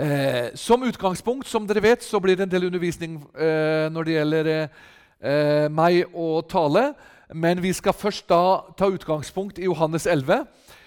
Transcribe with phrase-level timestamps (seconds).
[0.00, 4.14] Eh, som utgangspunkt, som dere vet, så blir det en del undervisning eh, når det
[4.14, 6.94] gjelder eh, meg og tale.
[7.36, 10.46] Men vi skal først da ta utgangspunkt i Johannes 11.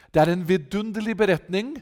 [0.10, 1.76] Det er en vidunderlig beretning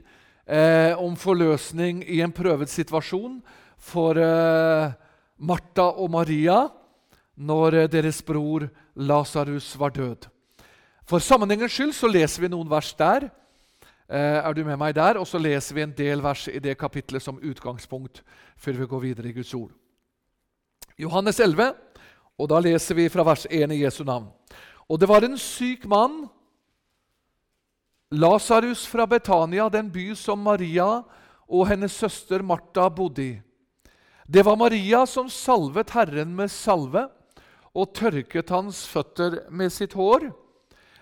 [0.44, 3.40] eh, om forløsning i en prøvet situasjon
[3.80, 4.92] for eh,
[5.40, 6.66] Martha og Maria
[7.40, 8.68] når eh, deres bror
[9.00, 10.28] Lasarus var død.
[11.08, 13.32] For sammenhengens skyld så leser vi noen vers der.
[14.12, 15.16] Eh, er du med meg der?
[15.22, 18.20] Og så leser vi en del vers i det kapitlet som utgangspunkt
[18.60, 19.72] før vi går videre i Guds ord.
[21.00, 21.72] Johannes 11,
[22.36, 24.28] og da leser vi fra vers 1 i Jesu navn.
[24.92, 26.26] Og det var en syk mann,
[28.12, 30.90] Lasarus fra Betania, den by som Maria
[31.48, 33.32] og hennes søster Martha bodde i.
[34.28, 37.08] Det var Maria som salvet Herren med salve
[37.72, 40.28] og tørket hans føtter med sitt hår.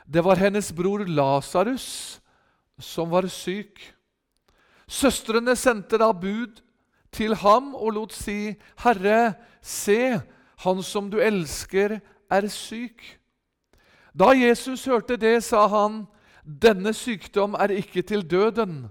[0.05, 2.19] Det var hennes bror Lasarus
[2.79, 3.81] som var syk.
[4.89, 6.61] Søstrene sendte da bud
[7.11, 10.21] til ham og lot si, 'Herre, se,
[10.57, 13.19] han som du elsker, er syk.'
[14.19, 16.07] Da Jesus hørte det, sa han,
[16.45, 18.87] 'Denne sykdom er ikke til døden,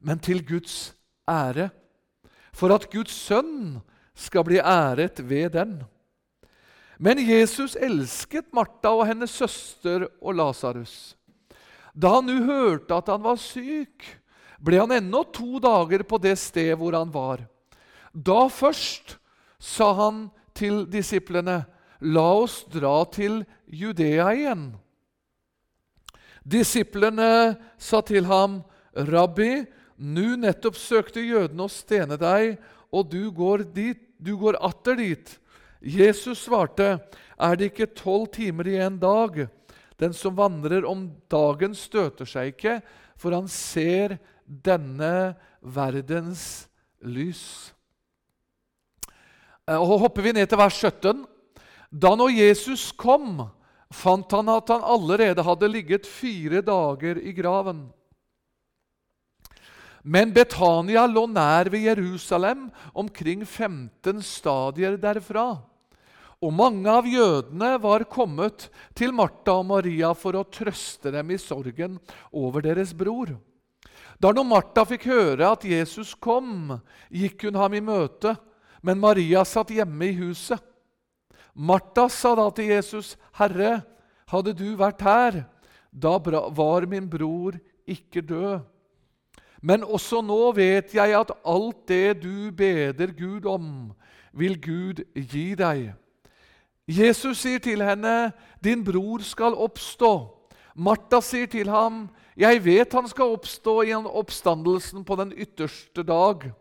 [0.00, 0.94] men til Guds
[1.28, 1.70] ære.'
[2.52, 3.80] For at Guds sønn
[4.14, 5.82] skal bli æret ved den.
[6.98, 11.17] Men Jesus elsket Martha og hennes søster og Lasarus.
[11.98, 14.04] Da han nå hørte at han var syk,
[14.62, 17.42] ble han ennå to dager på det sted hvor han var.
[18.12, 19.16] Da først
[19.58, 21.64] sa han til disiplene,
[21.98, 24.68] La oss dra til Judea igjen.
[26.46, 28.60] Disiplene sa til ham,
[28.94, 29.64] Rabbi,
[29.98, 32.54] nå nettopp søkte jødene å stene deg,
[32.94, 35.34] og du går, dit, du går atter dit.
[35.82, 37.00] Jesus svarte,
[37.34, 39.48] Er det ikke tolv timer i en dag?
[39.98, 42.78] Den som vandrer om dagen, støter seg ikke,
[43.18, 46.68] for han ser denne verdens
[47.02, 47.74] lys.
[49.66, 51.24] Eh, og hopper vi ned til vers 17.
[51.90, 53.48] Da når Jesus kom,
[53.90, 57.88] fant han at han allerede hadde ligget fire dager i graven.
[60.08, 65.58] Men Betania lå nær ved Jerusalem, omkring 15 stadier derfra.
[66.38, 71.38] Og mange av jødene var kommet til Martha og Maria for å trøste dem i
[71.42, 71.98] sorgen
[72.30, 73.34] over deres bror.
[74.22, 76.78] Da når Martha fikk høre at Jesus kom,
[77.10, 78.36] gikk hun ham i møte,
[78.86, 80.62] men Maria satt hjemme i huset.
[81.58, 83.82] Martha sa da til Jesus, 'Herre,
[84.30, 85.46] hadde du vært her,
[85.90, 88.62] da var min bror ikke død.'
[89.60, 93.90] Men også nå vet jeg at alt det du beder Gud om,
[94.32, 95.98] vil Gud gi deg.
[96.88, 98.32] Jesus sier til henne,
[98.64, 100.34] 'Din bror skal oppstå.'
[100.74, 106.52] Martha sier til ham, 'Jeg vet han skal oppstå i oppstandelsen på den ytterste dag.'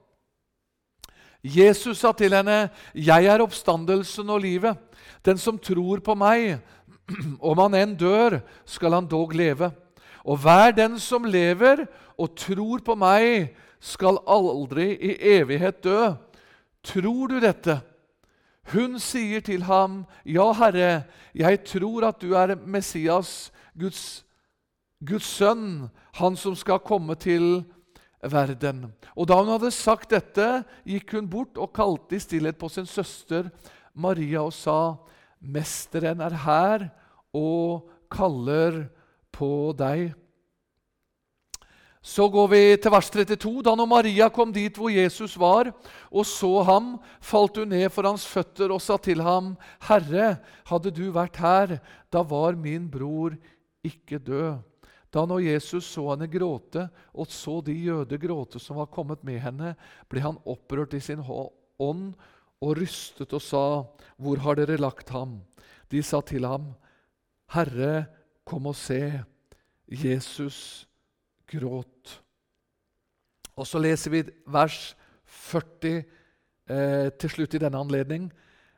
[1.43, 4.77] Jesus sa til henne, 'Jeg er oppstandelsen og livet.'
[5.23, 6.59] 'Den som tror på meg,
[7.41, 9.71] om han enn dør, skal han dog leve.'
[10.25, 11.85] 'Og hver den som lever
[12.17, 16.15] og tror på meg, skal aldri i evighet dø.'
[16.83, 17.81] Tror du dette?
[18.73, 21.03] Hun sier til ham, 'Ja, Herre,
[21.35, 24.25] jeg tror at du er Messias, Guds,
[25.05, 27.63] Guds sønn, han som skal komme til
[28.21, 32.69] verden.' Og Da hun hadde sagt dette, gikk hun bort og kalte i stillhet på
[32.69, 33.49] sin søster
[33.95, 34.95] Maria og sa,
[35.41, 36.89] 'Mesteren er her
[37.33, 38.89] og kaller
[39.31, 40.13] på deg.'
[42.01, 43.63] Så går vi til vers 32.
[43.65, 45.71] Da når Maria kom dit hvor Jesus var,
[46.11, 50.91] og så ham, falt hun ned for hans føtter og sa til ham, 'Herre, hadde
[50.91, 51.79] du vært her,
[52.11, 53.35] da var min bror
[53.83, 54.63] ikke død.'
[55.11, 59.39] Da når Jesus så henne gråte, og så de jøder gråte som var kommet med
[59.39, 59.75] henne,
[60.09, 62.11] ble han opprørt i sin ånd
[62.61, 63.83] og rystet og sa,
[64.19, 65.41] 'Hvor har dere lagt ham?'
[65.89, 66.75] De sa til ham,
[67.49, 68.05] 'Herre,
[68.45, 69.23] kom og se.'
[69.87, 70.86] Jesus
[71.49, 72.17] gråt.
[73.57, 74.95] Og så leser vi vers
[75.49, 78.29] 40 eh, til slutt i denne anledning.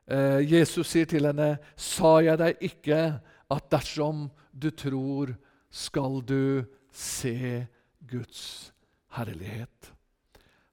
[0.09, 3.19] Eh, Jesus sier til henne, 'Sa jeg deg ikke
[3.51, 5.35] at dersom du tror,
[5.69, 7.67] skal du se
[8.07, 8.73] Guds
[9.13, 9.93] herlighet?'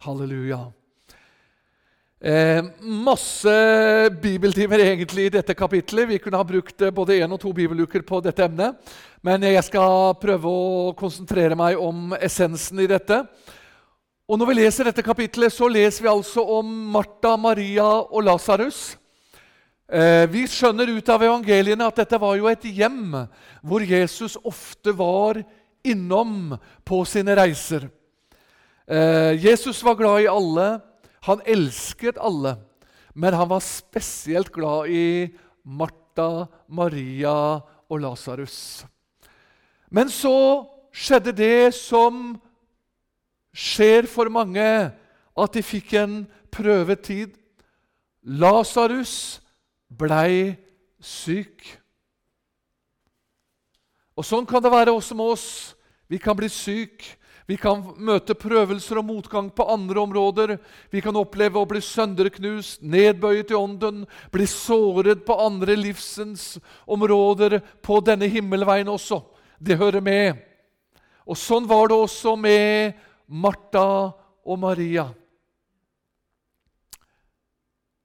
[0.00, 0.71] Halleluja.
[2.17, 3.53] Eh, masse
[4.23, 6.09] bibeltimer egentlig i dette kapitlet.
[6.09, 8.79] Vi kunne ha brukt eh, både én og to bibeluker på dette emnet.
[9.21, 13.21] Men jeg skal prøve å konsentrere meg om essensen i dette.
[14.27, 18.97] Og Når vi leser dette kapitlet, så leser vi altså om Martha, Maria og Lasarus.
[19.87, 23.12] Eh, vi skjønner ut av evangeliene at dette var jo et hjem
[23.61, 25.45] hvor Jesus ofte var
[25.85, 27.91] innom på sine reiser.
[28.89, 30.81] Eh, Jesus var glad i alle.
[31.26, 32.56] Han elsket alle.
[33.14, 35.32] Men han var spesielt glad i
[35.64, 38.84] Martha, Maria og Lasarus.
[39.90, 42.37] Men så skjedde det som
[43.56, 44.93] skjer for mange,
[45.37, 46.20] at de fikk en
[46.52, 47.34] prøvetid.
[48.26, 49.40] Lasarus
[49.88, 50.56] blei
[51.00, 51.62] syk.
[54.17, 55.49] Og Sånn kan det være også med oss.
[56.08, 57.05] Vi kan bli syk.
[57.47, 60.57] Vi kan møte prøvelser og motgang på andre områder.
[60.91, 64.03] Vi kan oppleve å bli sønderknust, nedbøyet i ånden,
[64.35, 66.57] bli såret på andre livsens
[66.91, 69.21] områder på denne himmelveien også.
[69.63, 70.43] Det hører med.
[71.27, 74.11] Og sånn var det også med Martha
[74.47, 75.07] og Maria.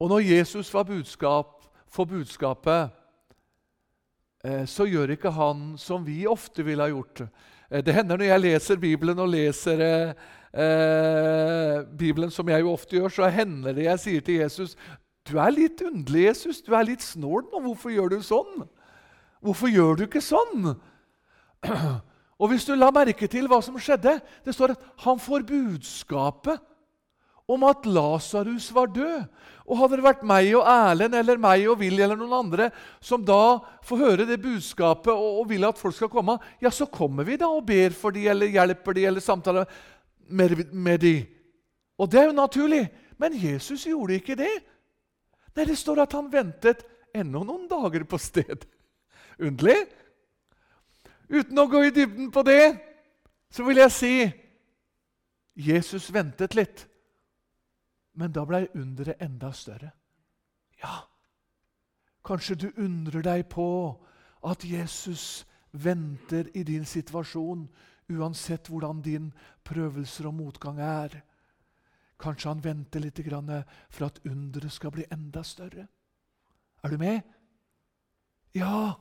[0.02, 1.58] Og når Jesus var budskap,
[1.92, 2.90] for budskapet,
[4.44, 7.26] eh, så gjør ikke han som vi ofte ville ha gjort.
[7.72, 10.14] Eh, det hender når jeg leser Bibelen og leser eh,
[10.54, 14.76] eh, Bibelen, som jeg jo ofte gjør, så hender det jeg sier til Jesus
[15.30, 16.62] Du er litt underlig, Jesus.
[16.62, 17.62] Du er litt snål nå.
[17.62, 18.64] Hvorfor gjør du sånn?
[19.42, 20.74] Hvorfor gjør du ikke sånn?
[22.42, 26.64] Og hvis du la merke til hva som skjedde Det står at han får budskapet
[27.52, 29.26] om at Lasarus var død.
[29.72, 32.70] Og Hadde det vært meg og Erlend eller meg og Willy eller noen andre
[33.04, 36.90] som da får høre det budskapet og, og, vil at folk skal komme, ja, så
[36.92, 39.70] kommer vi da og ber for de, eller hjelper de, eller samtaler
[40.28, 41.16] med, med de.
[42.02, 42.84] Og det er jo naturlig.
[43.22, 44.52] Men Jesus gjorde ikke det.
[45.56, 46.82] Nei, Det står at han ventet
[47.14, 48.66] ennå noen dager på stedet.
[49.46, 49.78] Underlig?
[51.32, 52.76] Uten å gå i dybden på det,
[53.52, 54.16] så vil jeg si
[55.56, 56.88] Jesus ventet litt.
[58.14, 59.92] Men da blei underet enda større.
[60.82, 61.04] Ja,
[62.26, 63.68] kanskje du undrer deg på
[64.44, 67.68] at Jesus venter i din situasjon,
[68.12, 69.30] uansett hvordan din
[69.64, 71.22] prøvelser og motgang er.
[72.20, 73.22] Kanskje han venter litt
[73.90, 75.88] for at underet skal bli enda større.
[76.84, 77.22] Er du med?
[78.54, 78.94] Ja.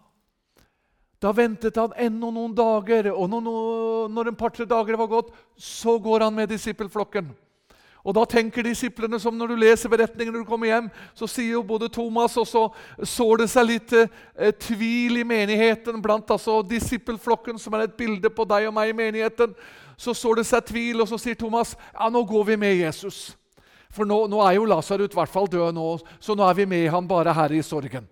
[1.20, 6.20] Da ventet han ennå noen dager, og når en par-tre dager var gått, så går
[6.20, 7.34] han med disippelflokken.
[8.00, 11.58] Og da tenker disiplene som når du leser beretningen når du kommer hjem, så sier
[11.58, 12.62] jo både Thomas og så
[13.04, 18.32] sår det seg litt eh, tvil i menigheten blant altså disippelflokken, som er et bilde
[18.32, 19.52] på deg og meg i menigheten.
[20.00, 23.34] Så sår det seg tvil, og så sier Thomas ja, nå går vi med Jesus.
[23.92, 25.86] For nå, nå er jo Lasarus i hvert fall død nå,
[26.22, 28.06] så nå er vi med han bare her i sorgen.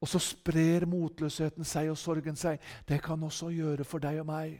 [0.00, 2.60] Og så sprer motløsheten seg og sorgen seg.
[2.88, 4.58] Det kan også gjøre for deg og meg.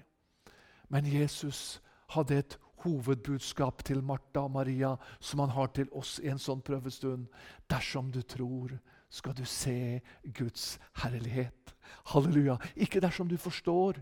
[0.93, 1.81] Men Jesus
[2.13, 6.63] hadde et hovedbudskap til Martha og Maria som han har til oss i en sånn
[6.65, 7.27] prøvestund.
[7.71, 8.77] Dersom du tror,
[9.11, 11.75] skal du se Guds herlighet.
[12.13, 12.57] Halleluja.
[12.77, 13.99] Ikke dersom du forstår.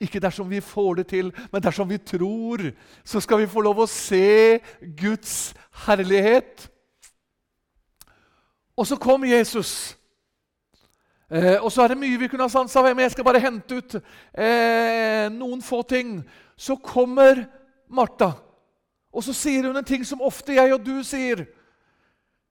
[0.00, 2.70] Ikke dersom vi får det til, men dersom vi tror,
[3.04, 4.58] så skal vi få lov å se
[4.98, 5.54] Guds
[5.86, 6.66] herlighet.
[8.74, 9.94] Og så kom Jesus.
[11.30, 13.42] Eh, og så er det mye vi kunne ha sansa ved, men jeg skal bare
[13.42, 16.18] hente ut eh, noen få ting.
[16.56, 17.46] Så kommer
[17.94, 18.32] Martha.
[19.14, 21.44] Og så sier hun en ting som ofte jeg og du sier.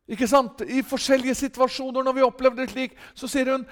[0.07, 0.63] Ikke sant?
[0.67, 3.67] I forskjellige situasjoner når vi opplever det slik, så sier hun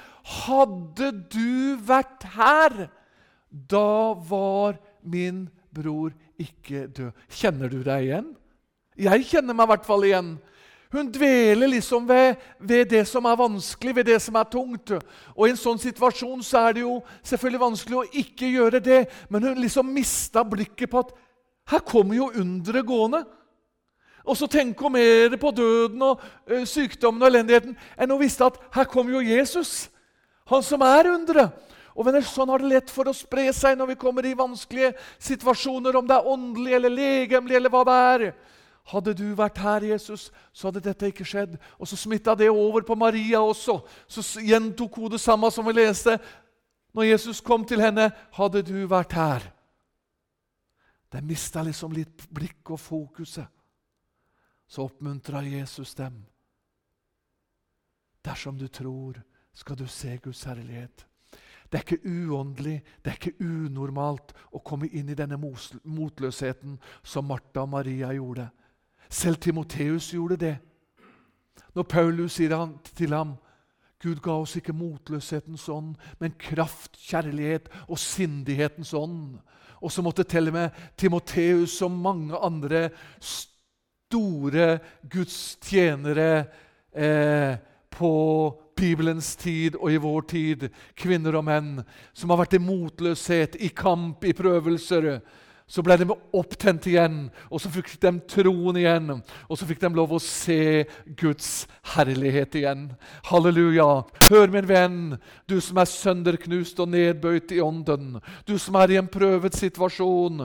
[0.45, 2.85] Hadde du vært her,
[3.49, 7.11] da var min bror ikke død.
[7.31, 8.31] Kjenner du deg igjen?
[8.99, 10.31] Jeg kjenner meg i hvert fall igjen.
[10.91, 14.91] Hun dveler liksom ved, ved, det som er vanskelig, ved det som er tungt.
[15.35, 19.05] Og I en sånn situasjon så er det jo selvfølgelig vanskelig å ikke gjøre det,
[19.31, 21.13] men hun liksom mista blikket på at
[21.69, 23.23] her kommer jo underet gående.
[24.25, 28.45] Og så tenker hun mer på døden og ø, sykdommen og elendigheten enn hun visste
[28.45, 29.89] at her kommer jo Jesus,
[30.49, 31.51] han som er underet.
[31.91, 34.93] Og venner, Sånn har det lett for å spre seg når vi kommer i vanskelige
[35.19, 38.23] situasjoner, om det er åndelig eller legemlig eller hva det er.
[38.91, 41.57] Hadde du vært her, Jesus, så hadde dette ikke skjedd.
[41.77, 43.81] Og så smitta det over på Maria også.
[44.09, 46.17] Så gjentok hun det samme som vi leste.
[46.95, 49.45] Når Jesus kom til henne, hadde du vært her.
[51.11, 53.47] De mista liksom litt blikk og fokuset.
[54.67, 56.21] Så oppmuntra Jesus dem.
[58.23, 59.19] Dersom du tror,
[59.53, 61.05] skal du se Guds herlighet.
[61.71, 67.27] Det er ikke uåndelig, det er ikke unormalt å komme inn i denne motløsheten som
[67.27, 68.49] Martha og Maria gjorde.
[69.11, 70.57] Selv Timoteus gjorde det.
[71.75, 72.55] Når Paulus sier
[72.95, 73.37] til ham
[74.01, 79.37] Gud ga oss ikke motløshetens ånd, men kraft, kjærlighet og sindighetens ånd.
[79.81, 84.75] Og så måtte til og med Timoteus og mange andre store
[85.09, 86.31] gudstjenere
[86.93, 87.55] eh,
[87.91, 88.13] på
[88.77, 91.71] Bibelens tid og i vår tid, kvinner og menn,
[92.13, 95.19] som har vært i motløshet, i kamp, i prøvelser,
[95.71, 99.13] så ble de opptent igjen, og så fikk de troen igjen.
[99.47, 100.83] Og så fikk de lov å se
[101.19, 101.63] Guds
[101.93, 102.89] herlighet igjen.
[103.29, 103.87] Halleluja.
[104.27, 104.99] Hør, min venn,
[105.47, 110.43] du som er sønderknust og nedbøyd i ånden, du som er i en prøvet situasjon,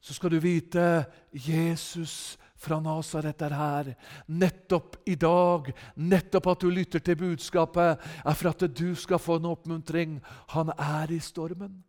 [0.00, 0.86] så skal du vite
[1.34, 3.92] Jesus fra Nasaret er her.
[4.30, 9.40] Nettopp i dag, nettopp at du lytter til budskapet, er for at du skal få
[9.40, 10.20] en oppmuntring.
[10.54, 11.80] Han er i stormen.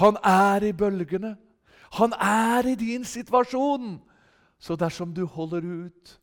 [0.00, 1.36] Han er i bølgene.
[1.98, 4.00] Han er i din situasjon.
[4.62, 6.18] Så dersom du holder ut,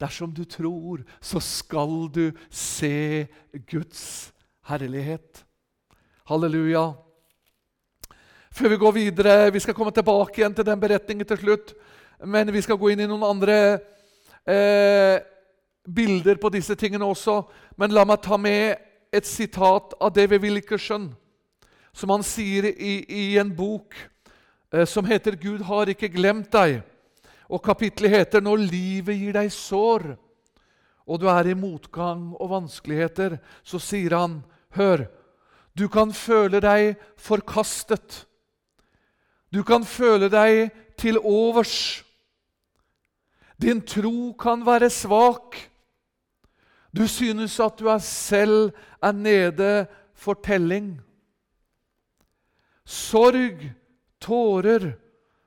[0.00, 3.26] dersom du tror, så skal du se
[3.70, 4.32] Guds
[4.66, 5.44] herlighet.
[6.28, 6.92] Halleluja.
[8.52, 11.74] Før vi går videre, Vi skal komme tilbake igjen til den beretningen til slutt.
[12.24, 13.78] Men vi skal gå inn i noen andre
[14.46, 15.20] eh,
[15.94, 17.42] bilder på disse tingene også.
[17.76, 18.76] Men la meg ta med
[19.12, 21.14] et sitat av David Wilkerson
[21.98, 23.96] som han sier i, i en bok
[24.70, 26.82] eh, som heter 'Gud har ikke glemt deg'.
[27.50, 30.16] Og Kapittelet heter 'Når livet gir deg sår',
[31.08, 35.08] og du er i motgang og vanskeligheter, så sier han, 'Hør,
[35.74, 38.24] du kan føle deg forkastet.'
[39.48, 42.04] Du kan føle deg til overs.
[43.56, 45.56] Din tro kan være svak.
[46.92, 51.00] Du synes at du er selv er nede for telling.
[52.88, 53.66] Sorg,
[54.22, 54.94] tårer,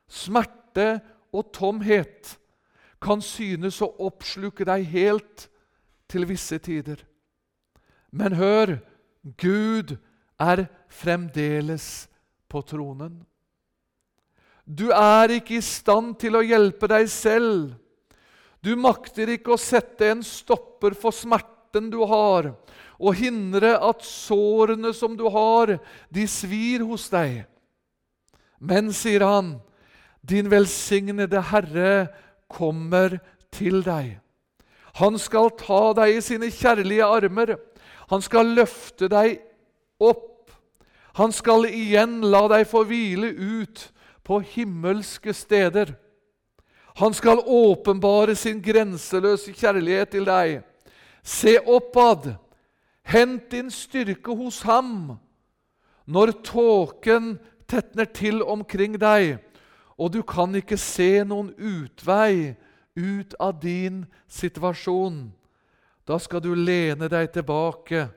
[0.05, 1.00] smerte
[1.33, 2.36] og tomhet
[3.01, 5.48] kan synes å oppsluke deg helt
[6.12, 7.01] til visse tider.
[8.13, 8.77] Men hør,
[9.41, 9.95] Gud
[10.41, 12.07] er fremdeles
[12.51, 13.21] på tronen.
[14.65, 17.71] Du er ikke i stand til å hjelpe deg selv.
[18.62, 21.15] Du makter ikke å sette en stopper for
[21.71, 22.53] smerten du har,
[22.99, 27.45] og hindre at sårene som du har, de svir hos deg.
[28.59, 29.59] Men, sier han,
[30.21, 32.09] din velsignede Herre
[32.47, 33.19] kommer
[33.51, 34.19] til deg.
[34.99, 37.57] Han skal ta deg i sine kjærlige armer.
[38.11, 39.39] Han skal løfte deg
[39.99, 40.51] opp.
[41.15, 43.89] Han skal igjen la deg få hvile ut
[44.23, 45.95] på himmelske steder.
[46.99, 50.61] Han skal åpenbare sin grenseløse kjærlighet til deg.
[51.23, 52.35] Se oppad
[53.03, 55.17] Hent din styrke hos ham
[56.11, 57.35] når tåken
[57.69, 59.37] tetner til omkring deg,
[59.97, 62.55] og du kan ikke se noen utvei
[62.97, 65.29] ut av din situasjon.
[66.07, 68.09] Da skal du lene deg tilbake,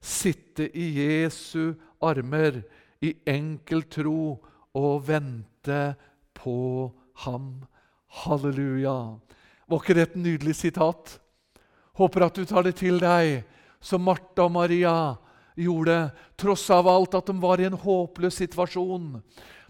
[0.00, 2.62] sitte i Jesu armer,
[3.04, 4.38] i enkel tro
[4.74, 5.94] og vente
[6.34, 6.58] på
[7.26, 7.66] ham.
[8.24, 8.96] Halleluja.
[9.68, 11.18] Var ikke det et nydelig sitat?
[11.96, 13.42] Håper at du tar det til deg
[13.80, 14.96] som Martha og Maria
[15.56, 19.14] gjorde, tross av alt at de var i en håpløs situasjon.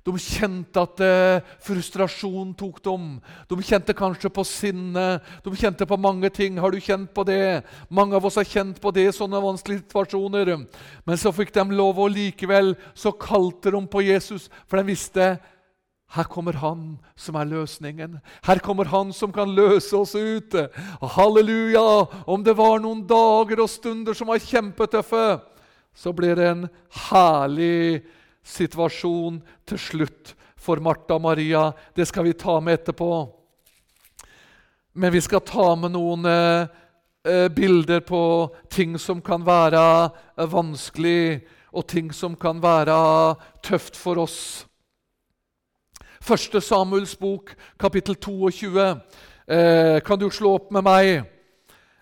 [0.07, 3.07] De kjente at eh, frustrasjon tok dem.
[3.51, 5.07] De kjente kanskje på sinne.
[5.43, 6.61] De kjente på mange ting.
[6.63, 7.65] Har du kjent på det?
[7.91, 10.53] Mange av oss har kjent på det i sånne vanskelige situasjoner.
[11.03, 15.33] Men så fikk de lov, og likevel så kalte de på Jesus, for de visste
[16.15, 18.21] her kommer Han som er løsningen.
[18.47, 20.69] Her kommer Han som kan løse oss ute.
[21.03, 22.07] Halleluja!
[22.27, 25.41] Om det var noen dager og stunder som var kjempetøffe,
[25.97, 26.67] så ble det en
[27.11, 28.05] herlig
[28.47, 31.71] situasjon til slutt for Martha og Maria.
[31.97, 33.11] Det skal vi ta med etterpå.
[34.97, 36.69] Men vi skal ta med noen eh,
[37.27, 39.83] eh bilder på ting som kan være
[40.39, 41.43] eh, vanskelig,
[41.77, 44.65] og ting som kan være tøft for oss.
[46.27, 48.83] Første Samuels bok, kapittel 22.
[49.47, 51.21] Eh, kan du slå opp med meg?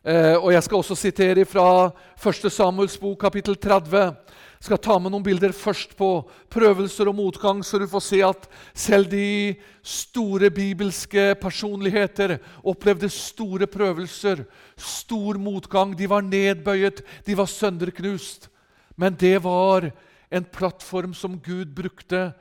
[0.01, 4.17] Eh, og Jeg skal også sitere fra Første Samuels bok, kapittel 30.
[4.57, 8.23] Jeg skal ta med noen bilder først på prøvelser og motgang, så du får se
[8.25, 14.47] at selv de store bibelske personligheter opplevde store prøvelser,
[14.79, 15.93] stor motgang.
[15.93, 18.49] De var nedbøyet, de var sønderknust.
[18.97, 19.91] Men det var
[20.33, 22.33] en plattform som Gud brukte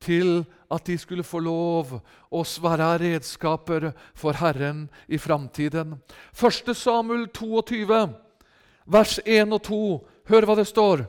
[0.00, 0.44] til
[0.74, 1.96] at de skulle få lov
[2.30, 5.96] å være redskaper for Herren i framtiden.
[6.34, 6.74] 1.
[6.76, 8.08] Samuel 22,
[8.86, 9.82] vers 1 og 2.
[10.28, 11.04] Hør hva det står.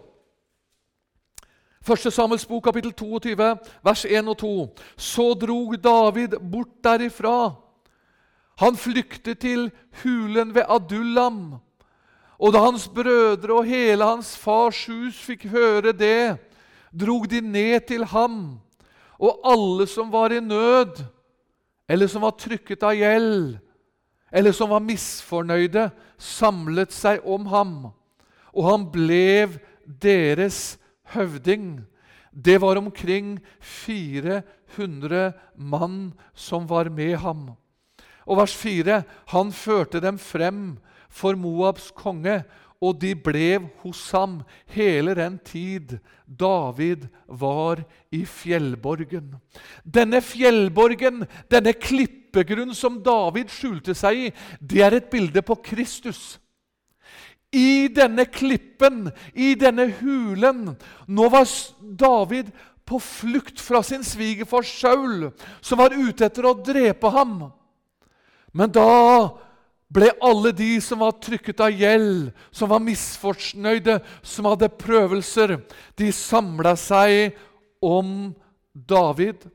[1.86, 2.10] 1.
[2.10, 3.36] Samuels bok, kapittel 22,
[3.86, 4.56] vers 1 og 2.
[4.98, 7.54] Så drog David bort derifra.
[8.64, 9.70] Han flyktet til
[10.02, 11.60] hulen ved Adullam.
[12.40, 16.38] Og da hans brødre og hele hans fars hus fikk høre det,
[16.92, 18.58] drog de ned til ham
[19.20, 21.04] og alle som var i nød,
[21.90, 23.58] eller som var trykket av gjeld,
[24.32, 27.76] eller som var misfornøyde, samlet seg om ham.
[28.56, 29.48] Og han ble
[29.86, 30.78] deres
[31.16, 31.86] høvding.
[32.32, 37.54] Det var omkring 400 mann som var med ham.
[38.26, 40.78] Og vers 4.: Han førte dem frem
[41.10, 42.44] for Moabs konge,
[42.84, 44.40] og de ble hos ham
[44.76, 49.36] hele den tid David var i fjellborgen.
[49.84, 56.38] Denne fjellborgen, denne klippegrunn som David skjulte seg i, det er et bilde på Kristus.
[57.56, 60.74] I denne klippen, i denne hulen
[61.08, 61.46] Nå var
[61.80, 62.50] David
[62.86, 65.30] på flukt fra sin svigerfar Saul,
[65.62, 67.48] som var ute etter å drepe ham.
[68.56, 68.90] Men da
[69.94, 75.60] ble alle de som var trykket av gjeld, som var misfornøyde, som hadde prøvelser,
[75.98, 77.36] de samla seg
[77.84, 78.34] om
[78.74, 79.46] David.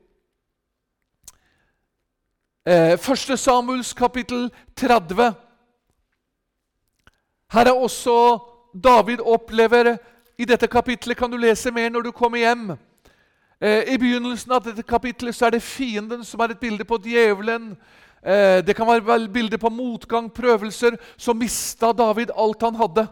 [2.66, 5.34] Eh, første Samuels kapittel 30.
[7.50, 8.38] Her er også
[8.74, 9.96] David opplever
[10.38, 12.76] I dette kapitlet kan du lese mer når du kommer hjem.
[13.60, 17.00] Eh, I begynnelsen av dette kapitlet så er det fienden som er et bilde på
[17.04, 17.74] djevelen.
[18.20, 20.96] Eh, det kan være bilder på motgang, prøvelser.
[21.16, 23.06] Så mista David alt han hadde.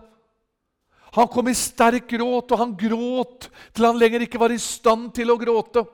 [1.17, 5.13] Han kom i sterk gråt, og han gråt til han lenger ikke var i stand
[5.17, 5.85] til å gråte.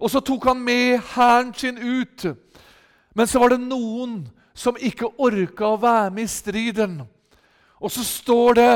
[0.00, 2.24] Og så tok han med hæren sin ut.
[3.14, 4.22] Men så var det noen
[4.56, 6.96] som ikke orka å være med i striden.
[7.80, 8.72] Og så står det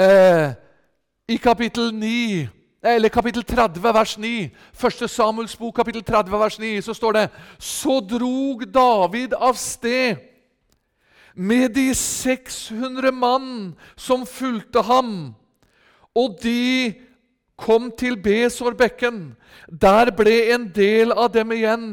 [0.00, 0.54] eh,
[1.28, 4.50] i kapittel 9 eller kapittel 30, vers 9.
[4.74, 10.16] Første Samuels bok, kapittel 30, vers 9, så står det Så drog David av sted
[11.34, 15.32] med de 600 mann som fulgte ham,
[16.12, 16.92] og de
[17.56, 19.36] kom til Besorbekken.
[19.68, 21.86] Der ble en del av dem igjen.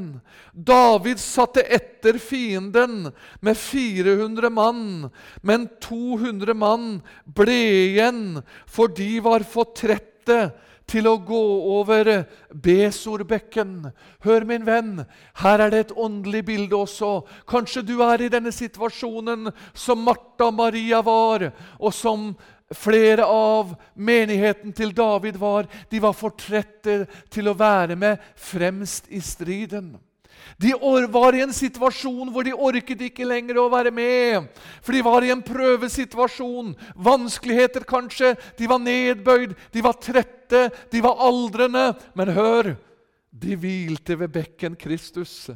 [0.53, 5.09] David satte etter fienden med 400 mann,
[5.45, 6.87] men 200 mann
[7.23, 10.49] ble igjen, for de var for trette
[10.89, 11.41] til å gå
[11.77, 12.09] over
[12.49, 13.91] Besorbekken.
[14.25, 15.03] Hør, min venn,
[15.43, 17.11] her er det et åndelig bilde også.
[17.49, 22.33] Kanskje du er i denne situasjonen som Martha Maria var, og som
[22.75, 25.69] flere av menigheten til David var.
[25.89, 29.95] De var for trette til å være med fremst i striden.
[30.59, 30.73] De
[31.11, 34.49] var i en situasjon hvor de orket ikke lenger å være med.
[34.81, 36.75] For de var i en prøvesituasjon.
[36.95, 38.35] Vanskeligheter, kanskje.
[38.59, 41.91] De var nedbøyd, de var trette, de var aldrende.
[42.17, 42.75] Men hør!
[43.29, 45.51] De hvilte ved bekken Kristus.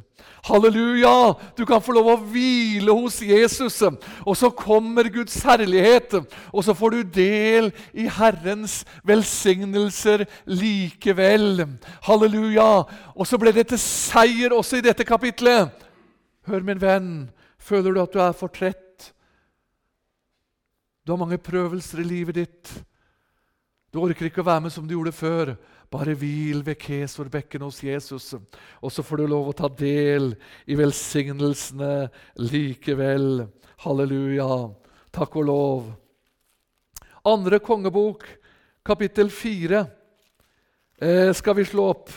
[0.46, 1.34] Halleluja!
[1.58, 3.80] Du kan få lov å hvile hos Jesus.
[4.22, 6.14] Og så kommer Guds herlighet,
[6.54, 11.64] og så får du del i Herrens velsignelser likevel.
[12.06, 12.86] Halleluja!
[13.18, 15.74] Og så ble det til seier også i dette kapitlet.
[16.46, 17.12] Hør, min venn,
[17.58, 19.10] føler du at du er for trett?
[21.04, 22.70] Du har mange prøvelser i livet ditt.
[23.92, 25.56] Du orker ikke å være med som du gjorde før.
[25.94, 28.32] Bare hvil ved Kesorbekken hos Jesus,
[28.82, 30.32] og så får du lov å ta del
[30.66, 32.08] i velsignelsene
[32.42, 33.44] likevel.
[33.84, 34.72] Halleluja.
[35.14, 35.92] Takk og lov.
[37.30, 38.26] Andre kongebok,
[38.82, 39.84] kapittel fire,
[40.98, 42.10] eh, skal vi slå opp.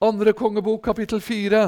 [0.00, 1.64] Andre kongebok, kapittel fire.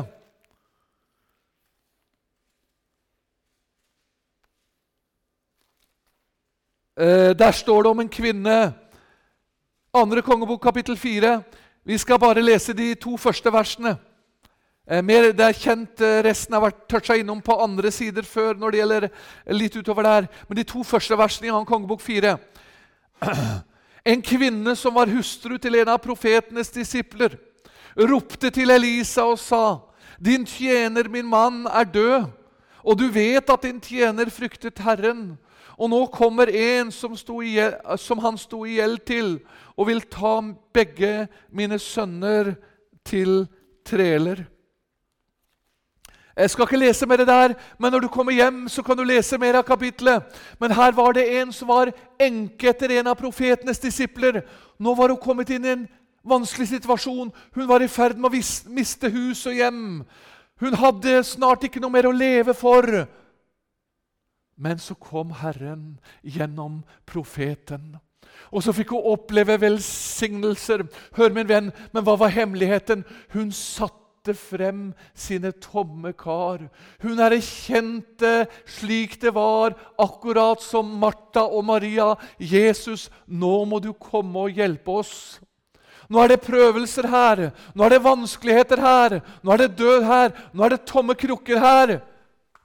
[6.97, 8.82] Eh, der står det om en kvinne
[9.93, 11.43] andre kongebok, kapittel 4.
[11.85, 13.91] Vi skal bare lese de to første versene.
[14.89, 18.55] Eh, mer, det er kjent, eh, Resten har vært toucha innom på andre sider før.
[18.55, 19.11] når det gjelder
[19.49, 20.29] litt utover der.
[20.49, 21.65] Men de to første versene i 2.
[21.65, 22.39] kongebok 4.
[24.05, 27.39] En kvinne som var hustru til en av profetenes disipler,
[27.97, 29.79] ropte til Elisa og sa:"
[30.19, 32.31] Din tjener, min mann, er død,
[32.85, 35.39] og du vet at din tjener fryktet Herren.
[35.83, 39.33] Og nå kommer en som, ihjel, som han sto i gjeld til,
[39.75, 40.37] og vil ta
[40.75, 42.53] begge mine sønner
[43.03, 43.49] til
[43.83, 44.45] treler.
[46.37, 49.03] Jeg skal ikke lese mer det der, men når du kommer hjem, så kan du
[49.05, 50.23] lese mer av kapitlet.
[50.61, 51.91] Men her var det en som var
[52.21, 54.41] enke etter en av profetenes disipler.
[54.79, 55.89] Nå var hun kommet inn i en
[56.25, 57.33] vanskelig situasjon.
[57.53, 59.83] Hun var i ferd med å miste hus og hjem.
[60.63, 62.87] Hun hadde snart ikke noe mer å leve for.
[64.63, 67.97] Men så kom Herren gjennom profeten.
[68.53, 70.85] Og så fikk hun oppleve velsignelser.
[71.17, 73.03] Hør, min venn, men hva var hemmeligheten?
[73.35, 76.63] Hun satte frem sine tomme kar.
[77.03, 78.47] Hun erkjente
[78.79, 82.13] slik det var, akkurat som Martha og Maria.
[82.39, 85.41] 'Jesus, nå må du komme og hjelpe oss.'
[86.13, 87.41] Nå er det prøvelser her,
[87.73, 91.57] nå er det vanskeligheter her, nå er det død her, nå er det tomme krukker
[91.63, 91.95] her.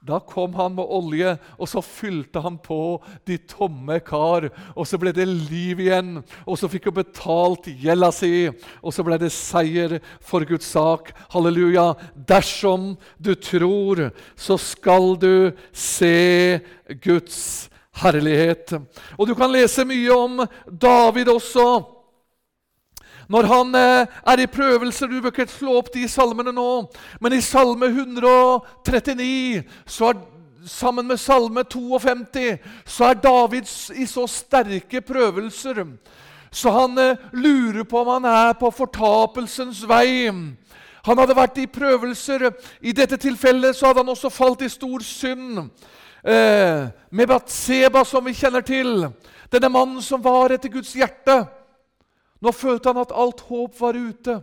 [0.08, 4.48] Da kom han med olje, og så fylte han på de tomme kar.
[4.72, 8.48] Og så ble det liv igjen, og så fikk hun betalt gjelda si.
[8.80, 11.12] Og så ble det seier for Guds sak.
[11.34, 11.90] Halleluja.
[12.16, 16.60] Dersom du tror, så skal du se
[17.04, 17.68] Guds
[18.00, 18.78] herlighet.
[19.18, 21.97] Og du kan lese mye om David også.
[23.28, 26.70] Når han eh, er i prøvelser Du bør ikke slå opp de salmene nå,
[27.20, 30.22] men i Salme 139 så er
[30.68, 35.84] sammen med Salme 52 så er David i så sterke prøvelser
[36.50, 40.28] så han eh, lurer på om han er på fortapelsens vei.
[41.04, 42.48] Han hadde vært i prøvelser.
[42.80, 45.68] I dette tilfellet så hadde han også falt i stor synd.
[46.24, 49.06] Eh, med Batseba, som vi kjenner til.
[49.52, 51.42] Denne mannen som var etter Guds hjerte.
[52.40, 54.38] Nå følte han at alt håp var ute.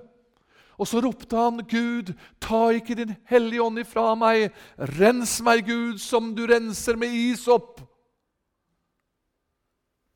[0.75, 5.97] Og så ropte han, 'Gud, ta ikke Din Hellige Ånd ifra meg.' 'Rens meg, Gud,
[6.03, 7.83] som du renser med isopp.'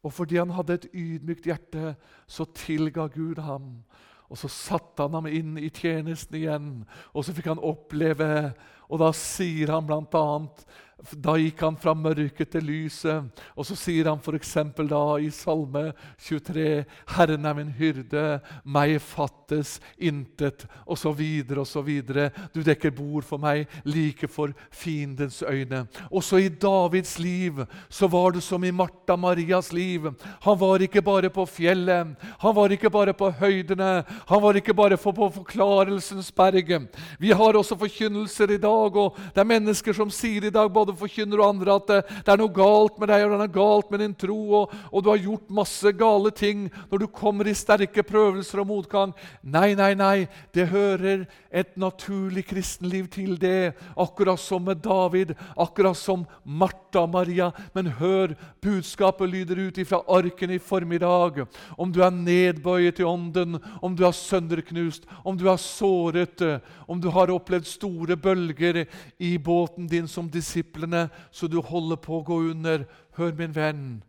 [0.04, 1.96] Og fordi han hadde et ydmykt hjerte,
[2.28, 3.84] så tilga Gud ham.
[4.30, 6.70] Og så satte han ham inn i tjenesten igjen,
[7.14, 8.54] og så fikk han oppleve
[8.90, 10.48] Og da sier han bl.a.:
[11.16, 13.44] da gikk han fra mørket til lyset.
[13.56, 14.54] Og så sier han f.eks.
[14.90, 16.86] da i Salme 23.:
[17.16, 21.22] Herren er min hyrde, meg fattes intet, osv.,
[21.64, 21.90] osv.
[22.54, 25.86] Du dekker bord for meg, like for fiendens øyne.
[26.12, 30.12] Også i Davids liv så var det som i Martha Marias liv.
[30.44, 34.74] Han var ikke bare på fjellet, han var ikke bare på høydene, han var ikke
[34.74, 36.88] bare på Forklarelsens berg.
[37.20, 40.89] Vi har også forkynnelser i dag, og det er mennesker som sier i dag både
[40.90, 43.56] både forkynner og andre at det, det, er noe galt med deg og det er
[43.56, 47.50] galt med din tro, og, og, du har gjort masse gale ting når du kommer
[47.50, 49.14] i sterke prøvelser og motgang.
[49.42, 50.28] Nei, nei, nei.
[50.56, 53.76] Det hører et naturlig kristenliv til det.
[54.00, 57.52] Akkurat som med David, akkurat som Martha Maria.
[57.74, 61.44] Men hør, budskapet lyder ut ifra arken i formiddag.
[61.78, 66.44] Om du er nedbøyet i ånden, om du er sønderknust, om du er såret,
[66.90, 68.84] om du har opplevd store bølger
[69.18, 72.86] i båten din som disippel disiplene så du holder på å gå under.
[73.18, 74.04] Hør, min venn,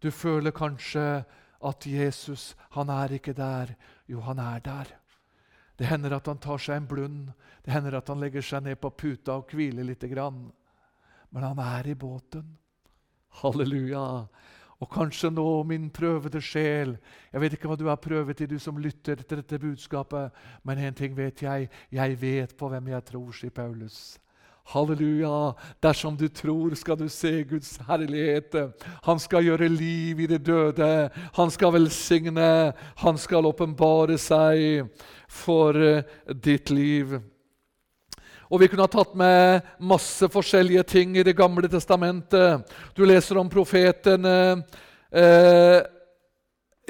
[0.00, 1.24] du føler kanskje
[1.62, 3.76] at Jesus han er ikke der.
[4.08, 4.86] Jo, han er der.
[5.78, 7.32] Det hender at han tar seg en blund.
[7.64, 10.02] Det hender at han legger seg ned på puta og hviler litt.
[10.10, 10.50] Grann.
[11.30, 12.58] Men han er i båten.
[13.40, 14.26] Halleluja.
[14.80, 16.94] Og kanskje nå, min prøvede sjel
[17.32, 20.32] Jeg vet ikke hva du har prøvet i, du som lytter til dette budskapet,
[20.64, 21.68] men en ting vet jeg.
[21.92, 24.16] Jeg vet på hvem jeg tror, sier Paulus.
[24.70, 25.54] Halleluja!
[25.82, 28.54] Dersom du tror, skal du se Guds herlighet.
[29.02, 31.10] Han skal gjøre liv i det døde.
[31.34, 32.70] Han skal velsigne.
[33.02, 34.86] Han skal åpenbare seg
[35.26, 37.16] for eh, ditt liv.
[38.50, 42.62] Og Vi kunne ha tatt med masse forskjellige ting i Det gamle testamentet.
[42.94, 45.82] Du leser om profeten eh,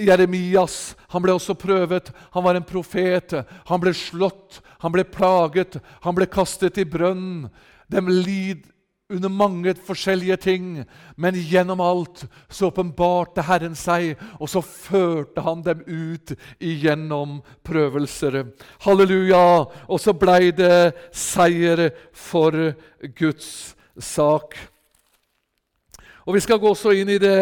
[0.00, 0.96] Jeremias.
[1.12, 2.12] Han ble også prøvet.
[2.36, 3.34] Han var en profet.
[3.68, 7.48] Han ble slått, han ble plaget, han ble kastet i brønn.
[7.90, 8.68] De lid
[9.10, 10.66] under mange forskjellige ting,
[11.18, 18.44] men gjennom alt så åpenbarte Herren seg, og så førte han dem ut igjennom prøvelser.
[18.86, 19.42] Halleluja!
[19.90, 22.54] Og så blei det seier for
[23.18, 24.54] Guds sak.
[26.28, 27.38] Og Vi skal gå også inn i Det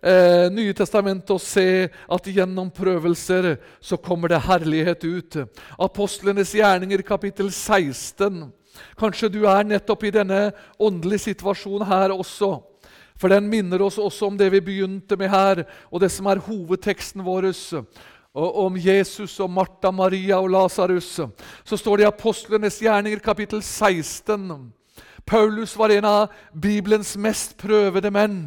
[0.00, 5.36] eh, nye testamentet og se at gjennom prøvelser så kommer det herlighet ut.
[5.76, 8.46] Apostlenes gjerninger, kapittel 16.
[8.98, 12.58] Kanskje du er nettopp i denne åndelige situasjonen her også.
[13.20, 16.40] For den minner oss også om det vi begynte med her, og det som er
[16.40, 17.50] hovedteksten vår.
[18.32, 21.18] Og om Jesus og Martha, Maria og Lasarus.
[21.64, 24.72] Så står det i Apostlenes gjerninger, kapittel 16.
[25.26, 28.38] Paulus var en av Bibelens mest prøvede menn.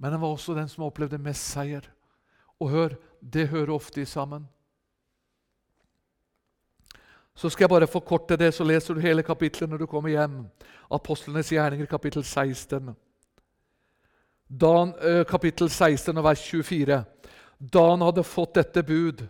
[0.00, 1.84] Men han var også den som opplevde mest seier.
[2.60, 4.48] Og hør, det hører ofte sammen.
[7.40, 10.42] Så skal jeg bare forkorte det, så leser du hele kapittelet når du kommer hjem.
[10.92, 12.90] Apostlenes gjerninger, kapittel 16.
[14.60, 14.92] Dan,
[15.24, 16.98] kapittel 16 vers 24.
[17.72, 19.22] Da han hadde fått dette bud,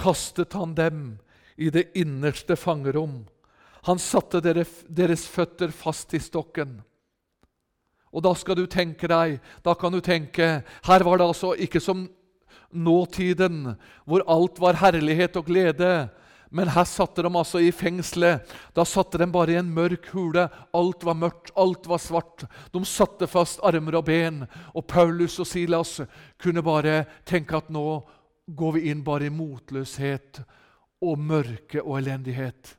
[0.00, 1.02] kastet han dem
[1.60, 3.26] i det innerste fangerom.
[3.84, 6.78] Han satte deres føtter fast i stokken.
[8.16, 11.80] Og da skal du tenke deg, da kan du tenke Her var det altså ikke
[11.84, 12.06] som
[12.72, 13.74] nåtiden,
[14.08, 16.08] hvor alt var herlighet og glede.
[16.52, 18.44] Men her satte de altså i fengselet.
[18.76, 20.44] Da satte de bare i en mørk hule.
[20.76, 22.44] Alt var mørkt, alt var svart.
[22.74, 24.42] De satte fast armer og ben.
[24.76, 26.02] Og Paulus og Silas
[26.36, 28.02] kunne bare tenke at nå
[28.52, 30.42] går vi inn bare i motløshet
[31.02, 32.76] og mørke og elendighet.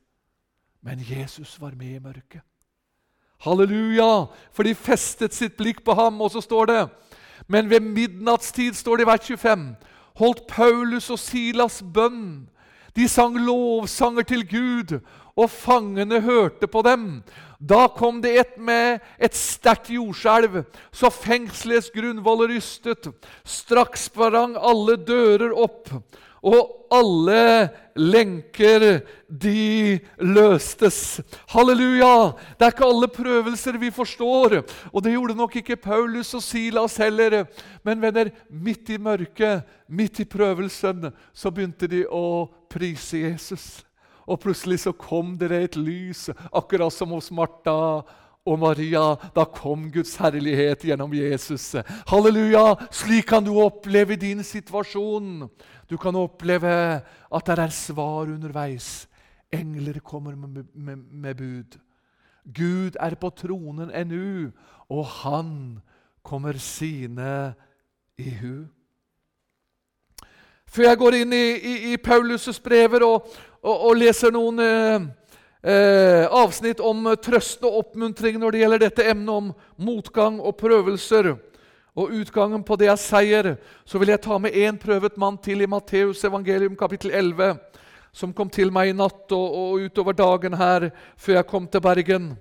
[0.85, 2.45] Men Jesus var med i mørket.
[3.43, 4.27] Halleluja!
[4.53, 6.81] For de festet sitt blikk på ham, og så står det
[7.47, 9.65] Men ved midnattstid, står det i vers 25,
[10.21, 12.52] holdt Paulus og Silas bønn.
[12.93, 14.99] De sang lovsanger til Gud,
[15.33, 17.23] og fangene hørte på dem.
[17.57, 23.07] Da kom det et med et sterkt jordskjelv, så fengselets grunnvoller rystet.
[23.43, 25.89] Straks sprang alle dører opp,
[26.43, 28.83] og alle lenker,
[29.27, 31.21] de løstes.
[31.53, 32.33] Halleluja!
[32.59, 34.59] Det er ikke alle prøvelser vi forstår,
[34.91, 37.45] og det gjorde nok ikke Paulus og Silas heller.
[37.85, 43.85] Men venner, midt i mørket, midt i prøvelsen, så begynte de å prise Jesus.
[44.27, 48.03] Og plutselig så kom det et lys, akkurat som hos Martha
[48.43, 51.69] og Maria, da kom Guds herlighet gjennom Jesus.
[52.09, 52.75] Halleluja!
[52.91, 55.45] Slik kan du oppleve din situasjon.
[55.89, 56.73] Du kan oppleve
[57.33, 59.07] at det er svar underveis.
[59.53, 61.79] Engler kommer med, med, med bud.
[62.43, 64.51] Gud er på tronen ennå,
[64.89, 65.79] og han
[66.23, 67.53] kommer sine
[68.17, 68.65] i hu.
[70.67, 73.27] Før jeg går inn i, i, i Paulus' brever og,
[73.61, 75.05] og, og leser noen eh,
[75.61, 81.35] eh, avsnitt om trøst og oppmuntring når det gjelder dette emnet om motgang og prøvelser.
[81.93, 83.51] Og utgangen på det er seier.
[83.85, 87.59] Så vil jeg ta med én prøvet mann til i Matteus evangelium kapittel 11,
[88.13, 91.83] som kom til meg i natt og, og utover dagen her før jeg kom til
[91.85, 92.33] Bergen.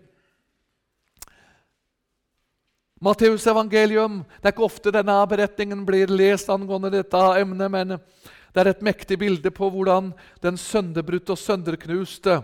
[3.03, 8.61] Matteus evangelium Det er ikke ofte denne beretningen blir lest angående dette emnet, men det
[8.61, 10.13] er et mektig bilde på hvordan
[10.45, 12.39] den sønderbrutte og sønderknuste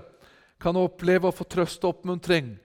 [0.59, 2.57] kan oppleve å få trøst og oppmuntring.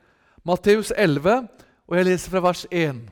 [0.43, 1.45] Matteus 11,
[1.85, 3.03] og jeg leser fra vers 1.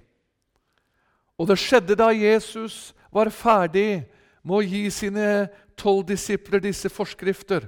[1.41, 4.03] Og det skjedde da Jesus var ferdig
[4.45, 7.65] med å gi sine tolv disipler disse forskrifter.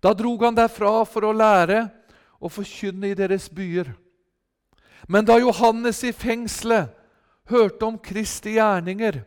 [0.00, 1.82] Da drog han derfra for å lære
[2.40, 3.92] og forkynne i deres byer.
[5.12, 6.88] Men da Johannes i fengselet
[7.52, 9.20] hørte om Kristi gjerninger,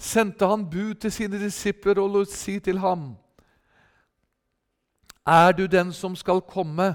[0.00, 3.16] sendte han bud til sine disipler og lot si til ham:"
[5.26, 6.94] Er du den som skal komme,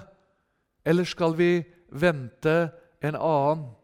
[0.85, 3.78] eller skal vi vente en annen?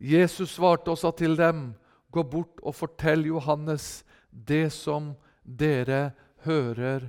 [0.00, 1.70] Jesus svarte og sa til dem,
[2.10, 5.12] Gå bort og fortell Johannes det som
[5.44, 6.10] dere
[6.42, 7.04] hører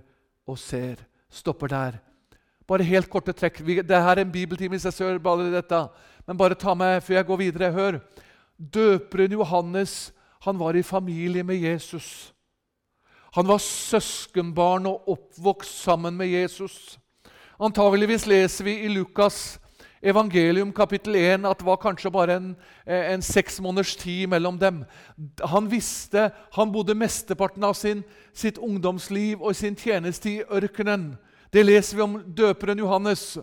[0.45, 1.01] og ser.
[1.32, 1.97] Stopper der.
[2.69, 3.63] Bare helt korte trekk.
[3.65, 5.80] Det er en bibeltime i seg selv, bare dette.
[6.27, 7.71] Men bare ta meg før jeg går videre.
[7.73, 7.97] Hør.
[8.62, 10.12] Døperen Johannes
[10.45, 12.34] han var i familie med Jesus.
[13.34, 16.99] Han var søskenbarn og oppvokst sammen med Jesus.
[17.62, 19.61] Antageligvis leser vi i Lukas
[20.01, 24.83] evangelium kapittel 1 at det var kanskje bare en, en seks måneders tid mellom dem.
[25.43, 31.15] Han visste, han bodde mesteparten av sin, sitt ungdomsliv og sin tjeneste i ørkenen.
[31.53, 33.37] Det leser vi om døperen Johannes.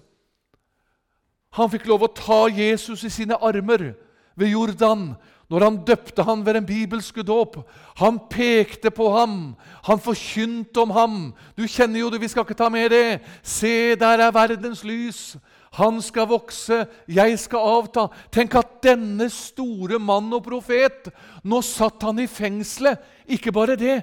[1.57, 3.92] Han fikk lov å ta Jesus i sine armer
[4.38, 5.12] ved Jordan
[5.49, 7.57] når han døpte han ved den bibelske dåp.
[7.97, 11.14] Han pekte på ham, han forkynte om ham.
[11.57, 13.21] Du kjenner jo det, vi skal ikke ta med det.
[13.42, 15.38] Se, der er verdens lys.
[15.79, 18.09] Han skal vokse, jeg skal avta.
[18.35, 21.11] Tenk at denne store mann og profet
[21.47, 22.99] Nå satt han i fengselet.
[23.31, 24.01] Ikke bare det.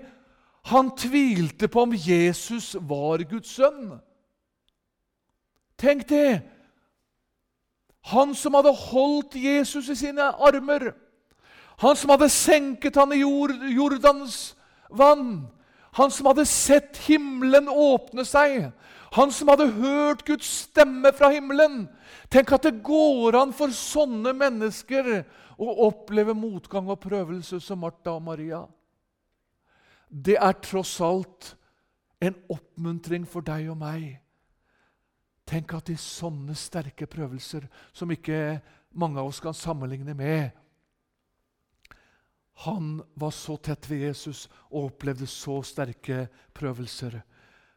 [0.72, 3.98] Han tvilte på om Jesus var Guds sønn.
[5.78, 6.42] Tenk det!
[8.14, 10.92] Han som hadde holdt Jesus i sine armer.
[11.82, 14.56] Han som hadde senket han i jord, Jordans
[14.90, 15.48] vann.
[15.98, 18.70] Han som hadde sett himmelen åpne seg.
[19.16, 21.86] Han som hadde hørt Guds stemme fra himmelen.
[22.32, 25.08] Tenk at det går an for sånne mennesker
[25.56, 28.66] å oppleve motgang og prøvelse som Martha og Maria.
[30.10, 31.54] Det er tross alt
[32.24, 34.18] en oppmuntring for deg og meg.
[35.46, 38.60] Tenk at i sånne sterke prøvelser, som ikke
[38.98, 40.50] mange av oss kan sammenligne med,
[42.64, 47.20] han var så tett ved Jesus og opplevde så sterke prøvelser.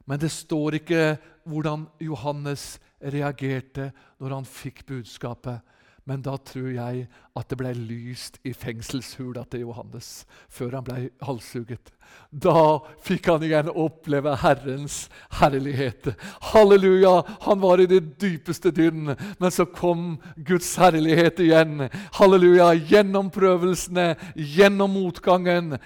[0.09, 1.03] Men det står ikke
[1.49, 5.61] hvordan Johannes reagerte når han fikk budskapet.
[6.09, 7.05] Men da tror jeg
[7.37, 11.91] at det ble lyst i fengselshula til Johannes før han ble halshugget.
[12.33, 14.97] Da fikk han igjen oppleve Herrens
[15.37, 16.09] herlighet.
[16.51, 17.13] Halleluja!
[17.45, 20.17] Han var i det dypeste dynn, men så kom
[20.49, 21.91] Guds herlighet igjen.
[22.17, 22.71] Halleluja!
[22.89, 25.77] Gjennom prøvelsene, gjennom motgangen,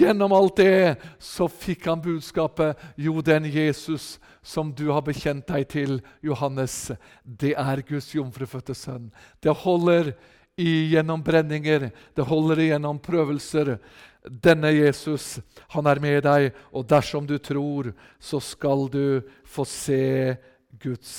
[0.00, 2.80] gjennom alt det, så fikk han budskapet.
[2.96, 4.16] Jo, den Jesus
[4.48, 6.90] som du har bekjent deg til, Johannes,
[7.22, 9.10] det er Guds jomfrufødte sønn.
[9.44, 10.14] Det holder
[10.58, 13.76] igjennom brenninger, det holder igjennom prøvelser.
[14.24, 15.38] Denne Jesus,
[15.74, 20.38] han er med deg, og dersom du tror, så skal du få se
[20.80, 21.12] Guds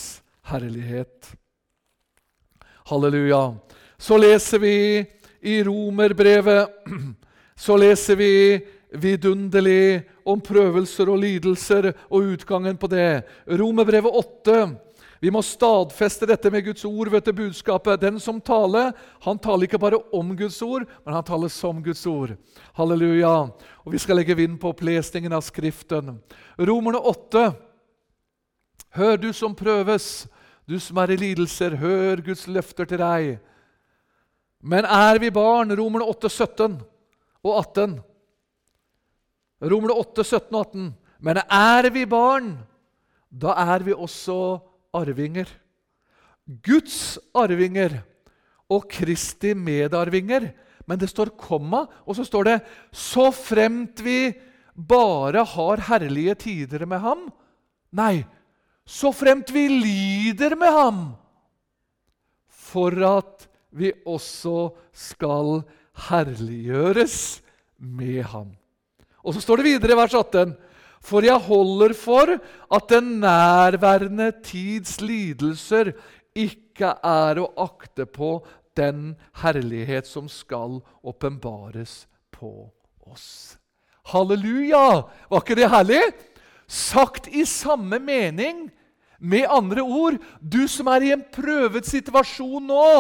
[0.50, 1.30] herlighet.
[2.90, 3.54] Halleluja.
[4.00, 4.76] Så leser vi
[5.46, 6.82] i Romerbrevet
[7.60, 8.34] så leser vi
[8.90, 13.24] vidunderlig om prøvelser og lidelser og utgangen på det.
[13.46, 14.60] Romerbrevet 8.
[15.20, 17.10] Vi må stadfeste dette med Guds ord.
[17.12, 18.00] vet du, budskapet.
[18.02, 22.06] Den som taler, han taler ikke bare om Guds ord, men han taler som Guds
[22.08, 22.38] ord.
[22.74, 23.52] Halleluja.
[23.84, 26.22] Og Vi skal legge vind på opplesningen av Skriften.
[26.58, 27.52] Romerne 8.
[28.96, 30.28] Hør, du som prøves,
[30.66, 33.40] du som er i lidelser, hør Guds løfter til deg.
[34.64, 35.76] Men er vi barn?
[35.76, 36.80] Romerne 8, 17
[37.44, 38.00] og 18.
[39.62, 40.90] Romerne 8, 17 og 18.
[41.20, 42.54] Men er vi barn,
[43.30, 44.60] da er vi også
[44.96, 45.50] arvinger.
[46.66, 48.00] Guds arvinger
[48.72, 50.50] og Kristi medarvinger.
[50.90, 54.34] Men det står komma, og så står det 'så fremt vi
[54.74, 57.30] bare har herlige tider med ham'.
[57.92, 58.26] Nei,
[58.86, 61.16] så fremt vi lider med ham,
[62.50, 65.62] for at vi også skal
[66.10, 67.42] herliggjøres
[67.78, 68.59] med ham.
[69.24, 70.56] Og så står det videre i vers 18.:
[71.04, 72.36] For jeg holder for
[72.76, 75.94] at den nærværende tids lidelser
[76.36, 78.40] ikke er å akte på
[78.78, 82.70] den herlighet som skal åpenbares på
[83.10, 83.58] oss.
[84.10, 85.06] Halleluja!
[85.30, 86.02] Var ikke det herlig?
[86.70, 88.70] Sagt i samme mening.
[89.20, 92.92] Med andre ord, du som er i en prøvet situasjon nå,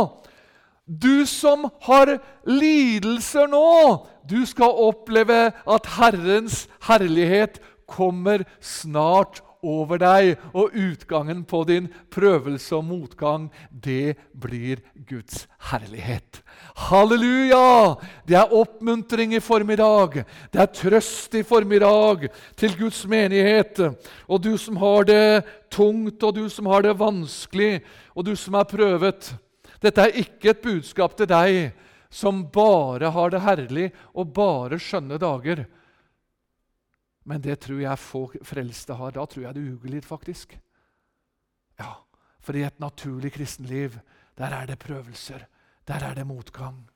[0.90, 2.16] du som har
[2.50, 11.64] lidelser nå, du skal oppleve at Herrens herlighet kommer snart over deg, og utgangen på
[11.68, 16.40] din prøvelse og motgang, det blir Guds herlighet.
[16.88, 17.98] Halleluja!
[18.28, 20.24] Det er oppmuntring i formiddag.
[20.52, 23.84] Det er trøst i formiddag til Guds menighet.
[24.30, 27.82] Og du som har det tungt, og du som har det vanskelig,
[28.16, 29.34] og du som er prøvet.
[29.80, 31.72] Dette er ikke et budskap til deg
[32.10, 35.64] som bare har det herlig og bare skjønne dager.
[37.30, 39.14] Men det tror jeg få frelste har.
[39.14, 40.58] Da tror jeg det uger litt, faktisk.
[41.80, 41.96] Ja,
[42.40, 44.00] For i et naturlig kristenliv,
[44.40, 45.46] der er det prøvelser.
[45.86, 46.88] Der er det motgang.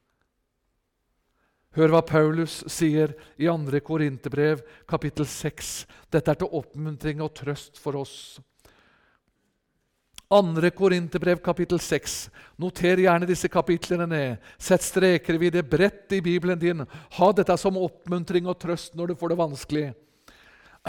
[1.74, 3.80] Hør hva Paulus sier i 2.
[3.86, 5.72] Korinterbrev, kapittel 6.
[6.14, 8.40] Dette er til oppmuntring og trøst for oss.
[10.34, 10.72] 2.
[10.72, 12.30] Korinterbrev, kapittel 6.
[12.58, 14.38] Noter gjerne disse kapitlene ned.
[14.58, 16.86] Sett streker ved det bredt i Bibelen din.
[17.18, 19.84] Ha dette som oppmuntring og trøst når du får det vanskelig.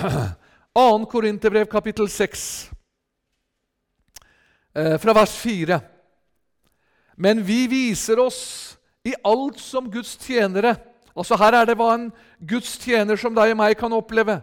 [0.73, 0.85] 2.
[1.13, 2.47] Korinterbrev, kapittel 6,
[4.75, 5.79] eh, fra vers 4.
[7.17, 8.41] Men vi viser oss
[9.05, 10.73] i alt som Guds tjenere.
[11.13, 12.09] Altså Her er det hva en
[12.41, 14.41] Guds tjener som deg og meg kan oppleve.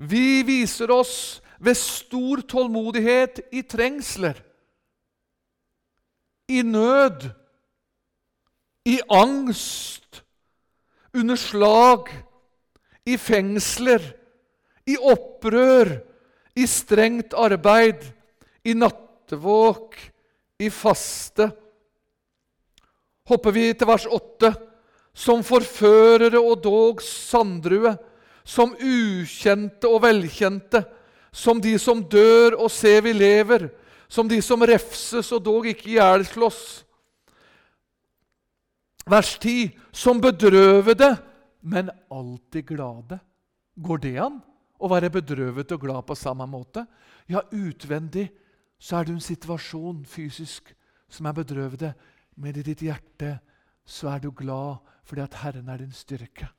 [0.00, 4.38] Vi viser oss ved stor tålmodighet i trengsler,
[6.48, 7.28] i nød,
[8.88, 10.22] i angst,
[11.14, 12.08] under slag,
[13.06, 14.02] i fengsler,
[14.86, 15.98] i opprør,
[16.56, 18.06] i strengt arbeid,
[18.64, 19.98] i nattevåk,
[20.58, 21.50] i faste.
[23.28, 24.52] Hopper vi til vers 8.
[25.18, 27.92] Som forførere og dog sandrue,
[28.46, 30.84] som ukjente og velkjente
[31.32, 33.68] som de som dør og ser vi lever,
[34.08, 36.84] som de som refses og dog ikke ihjelslås.
[39.08, 41.16] Vers 10.: Som bedrøvede,
[41.60, 43.20] men alltid glade.
[43.76, 44.40] Går det an
[44.78, 46.84] å være bedrøvet og glad på samme måte?
[47.28, 48.28] Ja, utvendig
[48.78, 50.72] så er du en situasjon fysisk
[51.10, 51.92] som er bedrøvede,
[52.36, 53.38] men i ditt hjerte
[53.88, 56.50] så er du glad fordi at Herren er din styrke.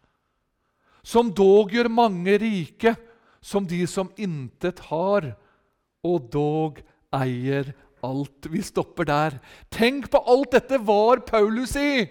[1.03, 2.95] Som dog gjør mange rike,
[3.41, 5.33] som de som intet har,
[6.03, 6.79] og dog
[7.15, 7.73] eier
[8.05, 8.47] alt.
[8.51, 9.39] Vi stopper der.
[9.71, 12.07] Tenk på alt dette var Paulus i!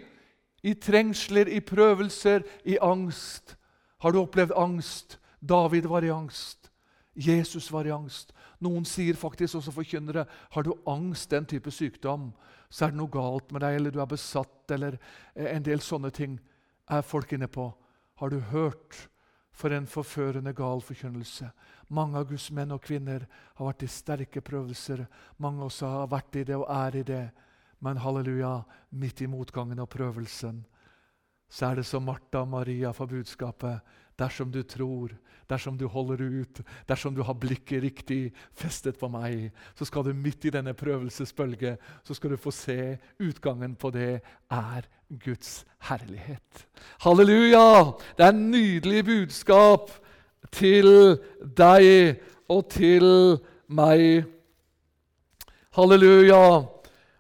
[0.67, 3.55] I trengsler, i prøvelser, i angst.
[4.03, 5.19] Har du opplevd angst?
[5.41, 6.71] David var i angst.
[7.15, 8.35] Jesus var i angst.
[8.63, 12.33] Noen sier faktisk også forkynnere har du angst, den type sykdom,
[12.71, 14.99] så er det noe galt med deg, eller du er besatt, eller
[15.35, 16.37] en del sånne ting
[16.91, 17.71] er folk inne på.
[18.19, 19.07] Har du hørt
[19.59, 21.51] for en forførende gal forkynnelse.
[21.91, 23.27] Mange av Guds menn og kvinner
[23.59, 25.03] har vært i sterke prøvelser.
[25.43, 27.25] Mange også har vært i det og er i det.
[27.83, 30.65] Men halleluja, midt i motgangen og prøvelsen
[31.49, 33.81] så er det som Martha og Maria får budskapet.
[34.19, 35.13] Dersom du tror,
[35.49, 38.21] dersom du holder ut, dersom du har blikket riktig
[38.57, 39.49] festet på meg,
[39.79, 44.21] så skal du midt i denne prøvelsesbølge så skal du få se utgangen på det
[44.51, 44.89] er
[45.25, 46.67] Guds herlighet.
[47.05, 47.95] Halleluja!
[48.17, 49.93] Det er en nydelig budskap
[50.53, 53.07] til deg og til
[53.69, 54.27] meg.
[55.79, 56.43] Halleluja!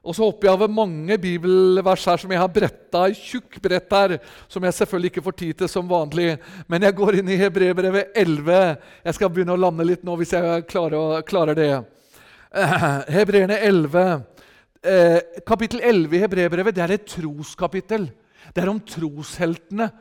[0.08, 3.92] Og så hopper jeg over mange bibelvers her som jeg har bretta i tjukk brett
[3.92, 4.14] her,
[4.48, 6.38] som jeg selvfølgelig ikke får tid til som vanlig.
[6.64, 8.56] Men jeg går inn i Hebrevet 11.
[9.04, 11.68] Jeg skal begynne å lande litt nå hvis jeg klarer, klarer det.
[13.18, 14.16] Hebreerne 11.
[14.80, 18.08] Eh, kapittel 11 i Hebreerbrevet er et troskapittel.
[18.54, 19.92] Det er om trosheltene.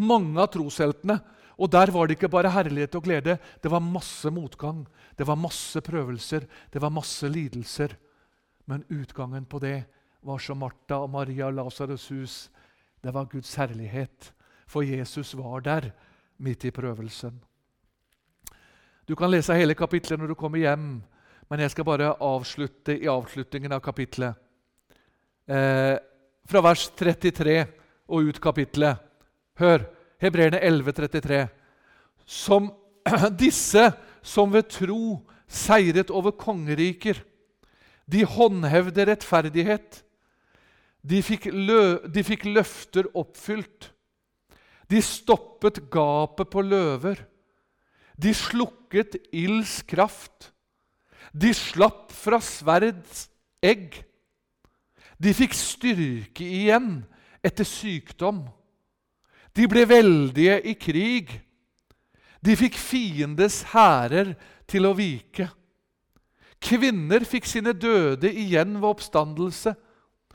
[0.00, 1.20] Mange av trosheltene.
[1.60, 3.36] Og der var det ikke bare herlighet og glede.
[3.60, 7.92] Det var masse motgang, det var masse prøvelser, det var masse lidelser.
[8.70, 9.82] Men utgangen på det
[10.22, 12.34] var som Martha og Maria og Lasarus' hus.
[13.02, 14.32] Det var Guds herlighet,
[14.70, 15.88] for Jesus var der
[16.38, 17.40] midt i prøvelsen.
[19.08, 21.00] Du kan lese hele kapitlet når du kommer hjem,
[21.50, 24.38] men jeg skal bare avslutte i avslutningen av kapitlet.
[25.50, 25.96] Eh,
[26.46, 27.56] fra vers 33
[28.06, 29.00] og ut kapitlet.
[29.58, 29.82] Hør,
[30.22, 31.40] Hebreerne 11, 33.
[32.22, 32.70] Som
[33.42, 33.88] disse
[34.22, 35.18] som ved tro
[35.50, 37.18] seiret over kongeriker
[38.10, 40.02] de håndhevde rettferdighet.
[41.00, 41.48] De fikk,
[42.12, 43.90] de fikk løfter oppfylt.
[44.90, 47.22] De stoppet gapet på løver.
[48.20, 50.50] De slukket ilds kraft.
[51.32, 53.28] De slapp fra sverds
[53.62, 54.00] egg.
[55.20, 57.04] De fikk styrke igjen
[57.44, 58.42] etter sykdom.
[59.54, 61.32] De ble veldige i krig.
[62.40, 64.34] De fikk fiendes hærer
[64.70, 65.46] til å vike.
[66.60, 69.74] Kvinner fikk sine døde igjen ved oppstandelse.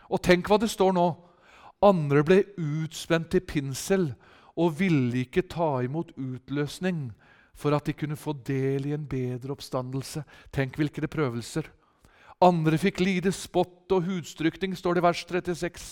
[0.09, 1.05] Og tenk hva det står nå.
[1.85, 4.09] Andre ble utspent til pinsel
[4.55, 7.09] og ville ikke ta imot utløsning
[7.55, 10.23] for at de kunne få del i en bedre oppstandelse.
[10.55, 11.69] Tenk hvilke prøvelser.
[12.43, 15.85] Andre fikk lide spott og hudstrykning, står det i vers 36.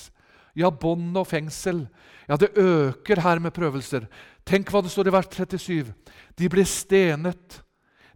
[0.59, 1.85] Ja, bånd og fengsel.
[2.27, 4.09] Ja, det øker her med prøvelser.
[4.45, 5.93] Tenk hva det står i vers 37.
[6.37, 7.61] De ble stenet.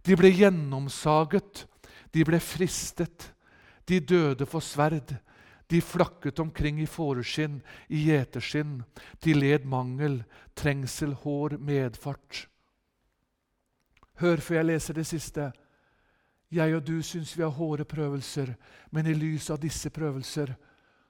[0.04, 1.64] De ble gjennomsaget.
[2.12, 3.32] De ble fristet.
[3.88, 5.16] De døde for sverd.
[5.68, 8.82] De flakket omkring i fåreskinn, i gjeterskinn.
[9.20, 10.22] De led mangel,
[10.56, 12.46] trengsel, hår, medfart.
[14.18, 15.50] Hør før jeg leser det siste.
[16.50, 18.54] Jeg og du syns vi har hårde prøvelser,
[18.90, 20.54] men i lys av disse prøvelser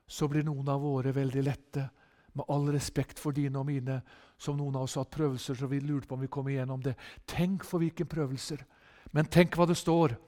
[0.08, 1.84] så blir noen av våre veldig lette.
[2.34, 4.00] Med all respekt for dine og mine,
[4.38, 6.82] som noen av oss har hatt prøvelser så vi lurte på om vi kom igjennom
[6.82, 6.96] det.
[7.26, 8.64] Tenk for hvilke prøvelser!
[9.14, 10.18] Men tenk hva det står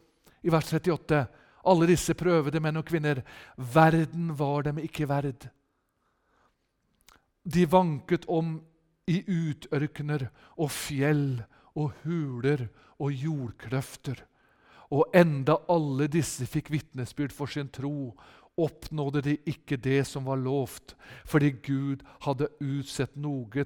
[0.42, 1.26] i vers 38.
[1.70, 3.22] Alle disse prøvede menn og kvinner.
[3.56, 5.48] Verden var dem ikke verd.
[7.44, 8.58] De vanket om
[9.10, 11.40] i utørkener og fjell
[11.78, 12.68] og huler
[13.00, 14.20] og jordkløfter.
[14.90, 18.12] Og enda alle disse fikk vitnesbyrd for sin tro,
[18.60, 23.64] oppnådde de ikke det som var lovt, fordi Gud hadde utsett noe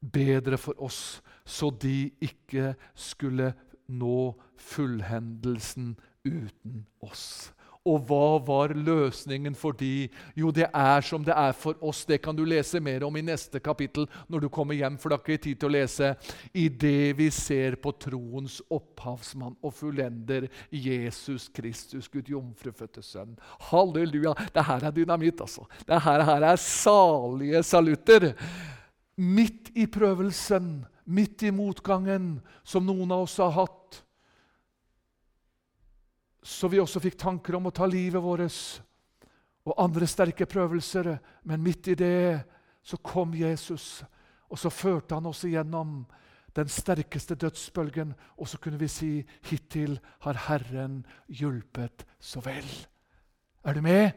[0.00, 3.52] bedre for oss, så de ikke skulle
[3.86, 7.50] nå fullhendelsen uten oss.
[7.88, 10.10] Og hva var løsningen for de?
[10.36, 12.02] Jo, det er som det er for oss.
[12.04, 15.16] Det kan du lese mer om i neste kapittel når du kommer hjem, for det
[15.16, 16.10] har ikke tid til å lese.
[16.52, 23.32] I det vi ser på troens opphavsmann og fullender Jesus Kristus, Gud jomfrufødte sønn.
[23.70, 24.36] Halleluja!
[24.52, 25.64] Det her er dynamitt, altså.
[25.88, 28.34] Det her er salige salutter.
[29.16, 34.02] Midt i prøvelsen midt i motgangen som noen av oss har hatt,
[36.42, 38.80] så vi også fikk tanker om å ta livet vårt
[39.68, 41.12] og andre sterke prøvelser.
[41.44, 42.40] Men midt i det
[42.82, 44.02] så kom Jesus,
[44.48, 46.00] og så førte han oss igjennom
[46.56, 48.14] den sterkeste dødsbølgen.
[48.40, 49.12] Og så kunne vi si
[49.50, 52.66] hittil har Herren hjulpet så vel.
[53.64, 54.10] Er du med?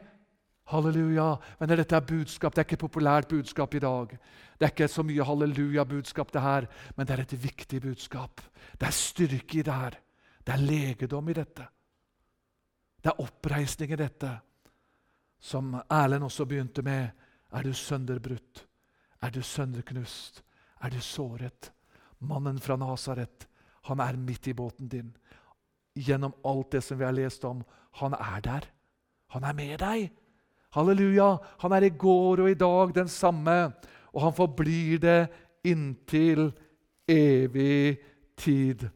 [0.72, 1.36] Halleluja.
[1.60, 2.54] Men dette er budskap.
[2.54, 4.16] Det er ikke et populært budskap i dag.
[4.56, 6.66] Det er ikke så mye halleluja-budskap, det her,
[6.96, 8.40] men det er et viktig budskap.
[8.80, 9.98] Det er styrke i det her.
[10.44, 11.68] Det er legedom i dette.
[13.04, 14.30] Det er oppreisning i dette.
[15.44, 17.10] Som Erlend også begynte med.
[17.52, 18.64] Er du sønderbrutt?
[19.20, 20.40] Er du sønderknust?
[20.80, 21.70] Er du såret?
[22.18, 23.46] Mannen fra Nasaret,
[23.84, 25.10] han er midt i båten din.
[25.94, 27.60] Gjennom alt det som vi har lest om.
[28.00, 28.68] Han er der.
[29.36, 30.08] Han er med deg.
[30.74, 31.36] Halleluja!
[31.60, 33.72] Han er i går og i dag den samme,
[34.12, 35.20] og han forblir det
[35.64, 36.48] inntil
[37.08, 37.98] evig
[38.36, 38.88] tid.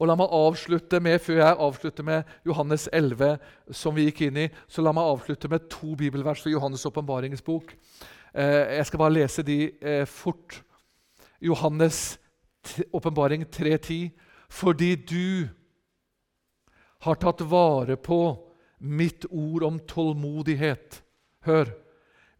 [0.00, 3.36] Og La meg avslutte med, Før jeg avslutter med Johannes 11,
[3.70, 7.44] som vi gikk inn i, så la meg avslutte med to bibelvers fra Johannes' åpenbaringens
[7.44, 7.74] bok.
[8.32, 10.62] Eh, jeg skal bare lese de eh, fort.
[11.40, 12.18] Johannes
[12.92, 14.10] åpenbaring 3.10.
[14.48, 15.48] Fordi du
[17.04, 18.22] har tatt vare på
[18.78, 21.02] mitt ord om tålmodighet.
[21.44, 21.76] Hør!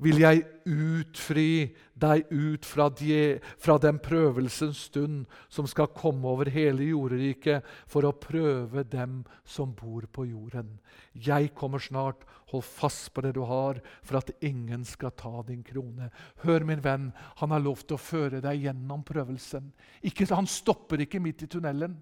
[0.01, 1.71] Vil jeg utfri
[2.01, 8.09] deg ut fra, de, fra, den prøvelsens stund som skal komme over hele jorderiket, for
[8.09, 10.79] å prøve dem som bor på jorden.
[11.13, 12.25] Jeg kommer snart.
[12.51, 16.09] Hold fast på det du har, for at ingen skal ta din krone.
[16.43, 19.69] Hør, min venn, han har lov til å føre deg gjennom prøvelsen.
[20.03, 21.95] Ikke, han stopper ikke midt i tunnelen.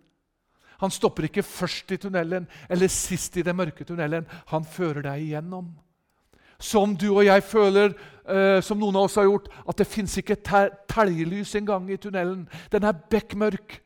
[0.78, 4.24] Han stopper ikke først i tunnelen eller sist i den mørke tunnelen.
[4.54, 5.72] Han fører deg igjennom
[6.60, 7.92] som du og jeg føler,
[8.28, 10.38] eh, som noen av oss har gjort, at det fins ikke
[10.90, 12.48] teljelys engang i tunnelen.
[12.72, 13.80] Den er bekmørk.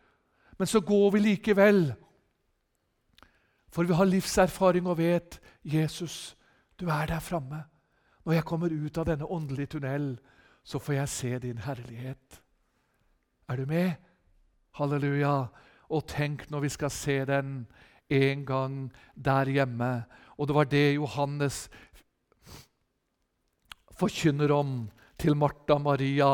[0.59, 1.93] Men så går vi likevel.
[3.73, 6.37] For vi har livserfaring og vet Jesus,
[6.81, 7.65] du er der framme.
[8.25, 10.19] Når jeg kommer ut av denne åndelige tunnel,
[10.65, 12.43] så får jeg se din herlighet.
[13.49, 13.93] Er du med?
[14.79, 15.47] Halleluja.
[15.91, 17.67] Og tenk når vi skal se den
[18.09, 20.05] en gang der hjemme.
[20.39, 21.69] Og det var det Johannes
[23.99, 24.75] forkynner om
[25.21, 26.33] til Martha Maria.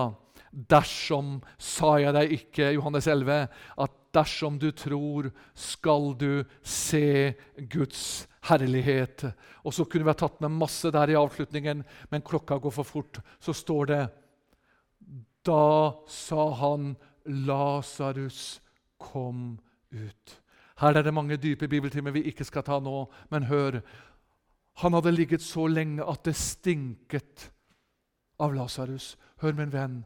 [0.48, 3.48] Dersom, sa jeg deg ikke, Johannes 11,
[3.84, 7.34] at dersom du tror, skal du se
[7.70, 9.26] Guds herlighet.
[9.64, 12.88] Og så kunne vi ha tatt med masse der i avslutningen, men klokka går for
[12.88, 13.20] fort.
[13.40, 14.02] Så står det
[15.46, 18.60] Da sa han, Lasarus,
[18.98, 19.58] kom
[19.90, 20.40] ut.
[20.78, 23.80] Her er det mange dype bibeltimer vi ikke skal ta nå, men hør.
[24.78, 27.48] Han hadde ligget så lenge at det stinket
[28.38, 29.16] av Lasarus.
[29.42, 30.02] Hør, min venn.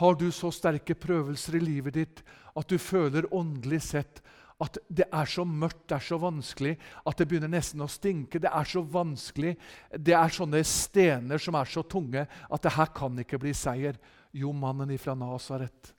[0.00, 2.22] Har du så sterke prøvelser i livet ditt
[2.58, 4.22] at du føler åndelig sett
[4.62, 6.76] at det er så mørkt, det er så vanskelig,
[7.08, 8.38] at det begynner nesten å stinke?
[8.42, 9.56] Det er så vanskelig.
[9.90, 13.98] Det er sånne stener som er så tunge at det her kan ikke bli seier.
[14.32, 15.92] Jo, mannen ifra Nasaret,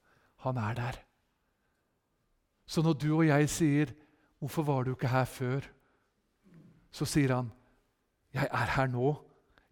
[0.45, 1.01] han er der.
[2.65, 3.95] Så når du og jeg sier
[4.39, 5.69] 'Hvorfor var du ikke her før?'
[6.91, 7.51] så sier han
[8.33, 9.15] 'Jeg er her nå.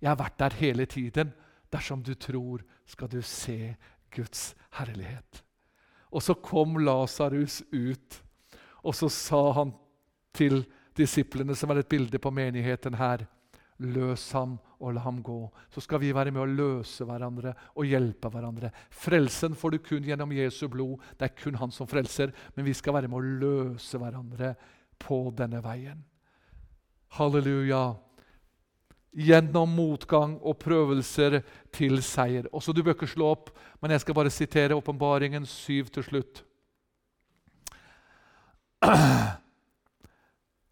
[0.02, 1.34] Jeg har vært der hele tiden.'
[1.72, 3.76] Dersom du tror, skal du se
[4.12, 5.44] Guds herlighet.
[6.12, 8.24] Og så kom Lasarus ut,
[8.84, 9.72] og så sa han
[10.34, 10.66] til
[10.98, 13.24] disiplene, som er et bilde på menigheten her,
[13.82, 15.40] løs ham og la ham gå.
[15.74, 18.72] Så skal vi være med å løse hverandre og hjelpe hverandre.
[18.92, 21.02] Frelsen får du kun gjennom Jesu blod.
[21.18, 22.34] Det er kun han som frelser.
[22.56, 24.54] Men vi skal være med å løse hverandre
[25.02, 26.04] på denne veien.
[27.18, 27.88] Halleluja
[29.12, 31.42] gjennom motgang og prøvelser
[31.74, 32.48] til seier.
[32.54, 33.50] Også Du bør ikke slå opp,
[33.82, 36.44] men jeg skal bare sitere Åpenbaringen 7 til slutt.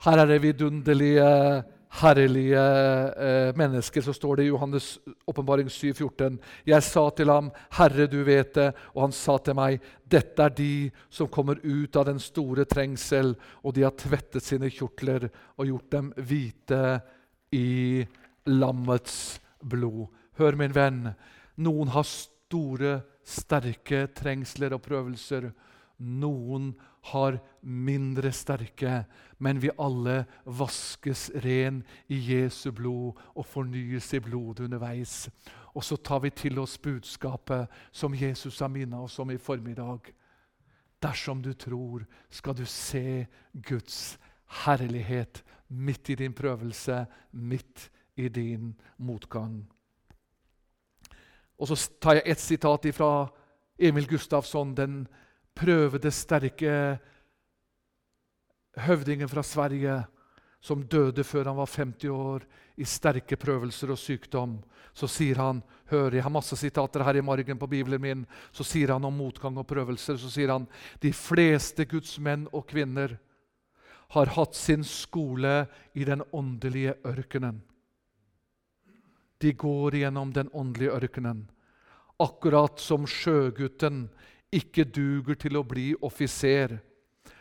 [0.06, 1.64] Her er det vidunderlige,
[2.00, 2.62] herlige
[3.18, 4.02] eh, mennesker.
[4.02, 8.74] Så står det i Johannes' åpenbaring 7,14.: Jeg sa til ham, Herre, du vet det.
[8.96, 13.36] Og han sa til meg, dette er de som kommer ut av den store trengsel,
[13.64, 17.02] og de har tvettet sine kjortler og gjort dem hvite
[17.52, 18.06] i
[18.50, 20.10] lammets blod.
[20.39, 21.10] Hør, min venn.
[21.60, 25.50] Noen har store, sterke trengsler og prøvelser.
[26.00, 26.72] Noen
[27.12, 29.04] har mindre sterke,
[29.38, 31.82] men vi alle vaskes ren
[32.12, 35.28] i Jesu blod og fornyes i blodet underveis.
[35.76, 40.12] Og så tar vi til oss budskapet som Jesus har minnet oss om i formiddag.
[41.00, 44.18] Dersom du tror, skal du se Guds
[44.66, 47.89] herlighet midt i din prøvelse, midt
[48.20, 49.61] i din motgang.
[51.59, 53.28] Og så tar jeg et sitat fra
[53.80, 55.07] Emil Gustafsson, den
[55.55, 56.99] prøvede, sterke
[58.80, 60.03] høvdingen fra Sverige
[60.59, 62.43] som døde før han var 50 år,
[62.80, 64.57] i sterke prøvelser og sykdom.
[64.95, 65.61] Så sier han
[65.91, 68.26] hør, Jeg har masse sitater her i margen på Bibelen min.
[68.51, 70.17] Så sier han om motgang og prøvelser.
[70.17, 70.67] Så sier han
[70.99, 73.17] de fleste Guds menn og kvinner
[74.09, 77.61] har hatt sin skole i den åndelige ørkenen.
[79.40, 81.46] De går gjennom den åndelige ørkenen.
[82.20, 84.10] Akkurat som sjøgutten
[84.52, 86.80] ikke duger til å bli offiser,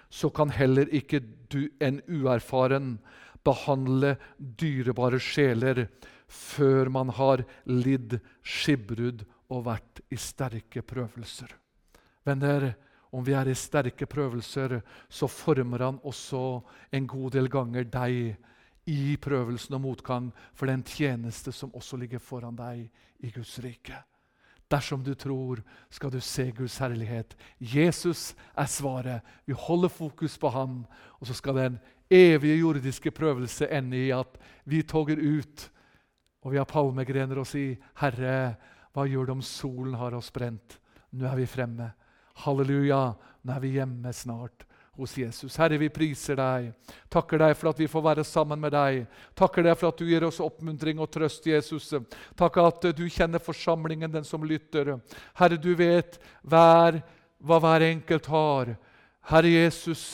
[0.09, 1.21] så kan heller ikke
[1.51, 2.97] du, en uerfaren
[3.45, 5.87] behandle dyrebare sjeler
[6.29, 11.51] før man har lidd skipbrudd og vært i sterke prøvelser.
[12.29, 12.75] Venner,
[13.11, 14.79] om vi er i sterke prøvelser,
[15.09, 16.61] så former han også
[16.93, 18.37] en god del ganger deg
[18.89, 22.87] i prøvelsen og motgang for den tjeneste som også ligger foran deg
[23.21, 23.99] i Guds rike.
[24.69, 27.35] Dersom du tror, skal du se Guds herlighet.
[27.59, 29.25] Jesus er svaret.
[29.49, 30.83] Vi holder fokus på ham,
[31.21, 31.79] og så skal den
[32.11, 34.37] evige jordiske prøvelse ende i at
[34.69, 35.71] vi toger ut,
[36.45, 38.57] og vi har palmegrener og sier, 'Herre,
[38.93, 40.79] hva gjør det om solen har oss brent?'
[41.13, 41.93] Nå er vi fremme.
[42.45, 43.15] Halleluja,
[43.45, 44.68] nå er vi hjemme snart.
[44.99, 45.57] Hos Jesus.
[45.57, 46.73] Herre, vi priser deg.
[47.13, 49.05] Takker deg for at vi får være sammen med deg.
[49.39, 51.93] Takker deg for at du gir oss oppmuntring og trøst, Jesus.
[52.39, 54.97] Takk at du kjenner forsamlingen, den som lytter.
[55.39, 57.01] Herre, du vet hver,
[57.39, 58.75] hva hver enkelt har.
[59.31, 60.11] Herre Jesus,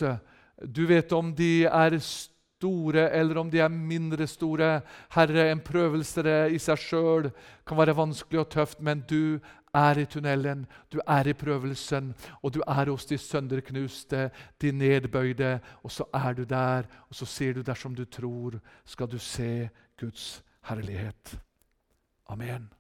[0.61, 4.79] du vet om de er store eller om de er mindre store.
[5.15, 7.31] Herre, en prøvelse i seg sjøl
[7.67, 9.41] kan være vanskelig og tøft, men du
[9.75, 14.31] er i tunnelen, du er i prøvelsen, og du er hos de sønderknuste,
[14.63, 15.61] de nedbøyde.
[15.83, 19.69] Og så er du der, og så sier du dersom du tror, skal du se
[20.01, 21.39] Guds herlighet.
[22.27, 22.75] Amen.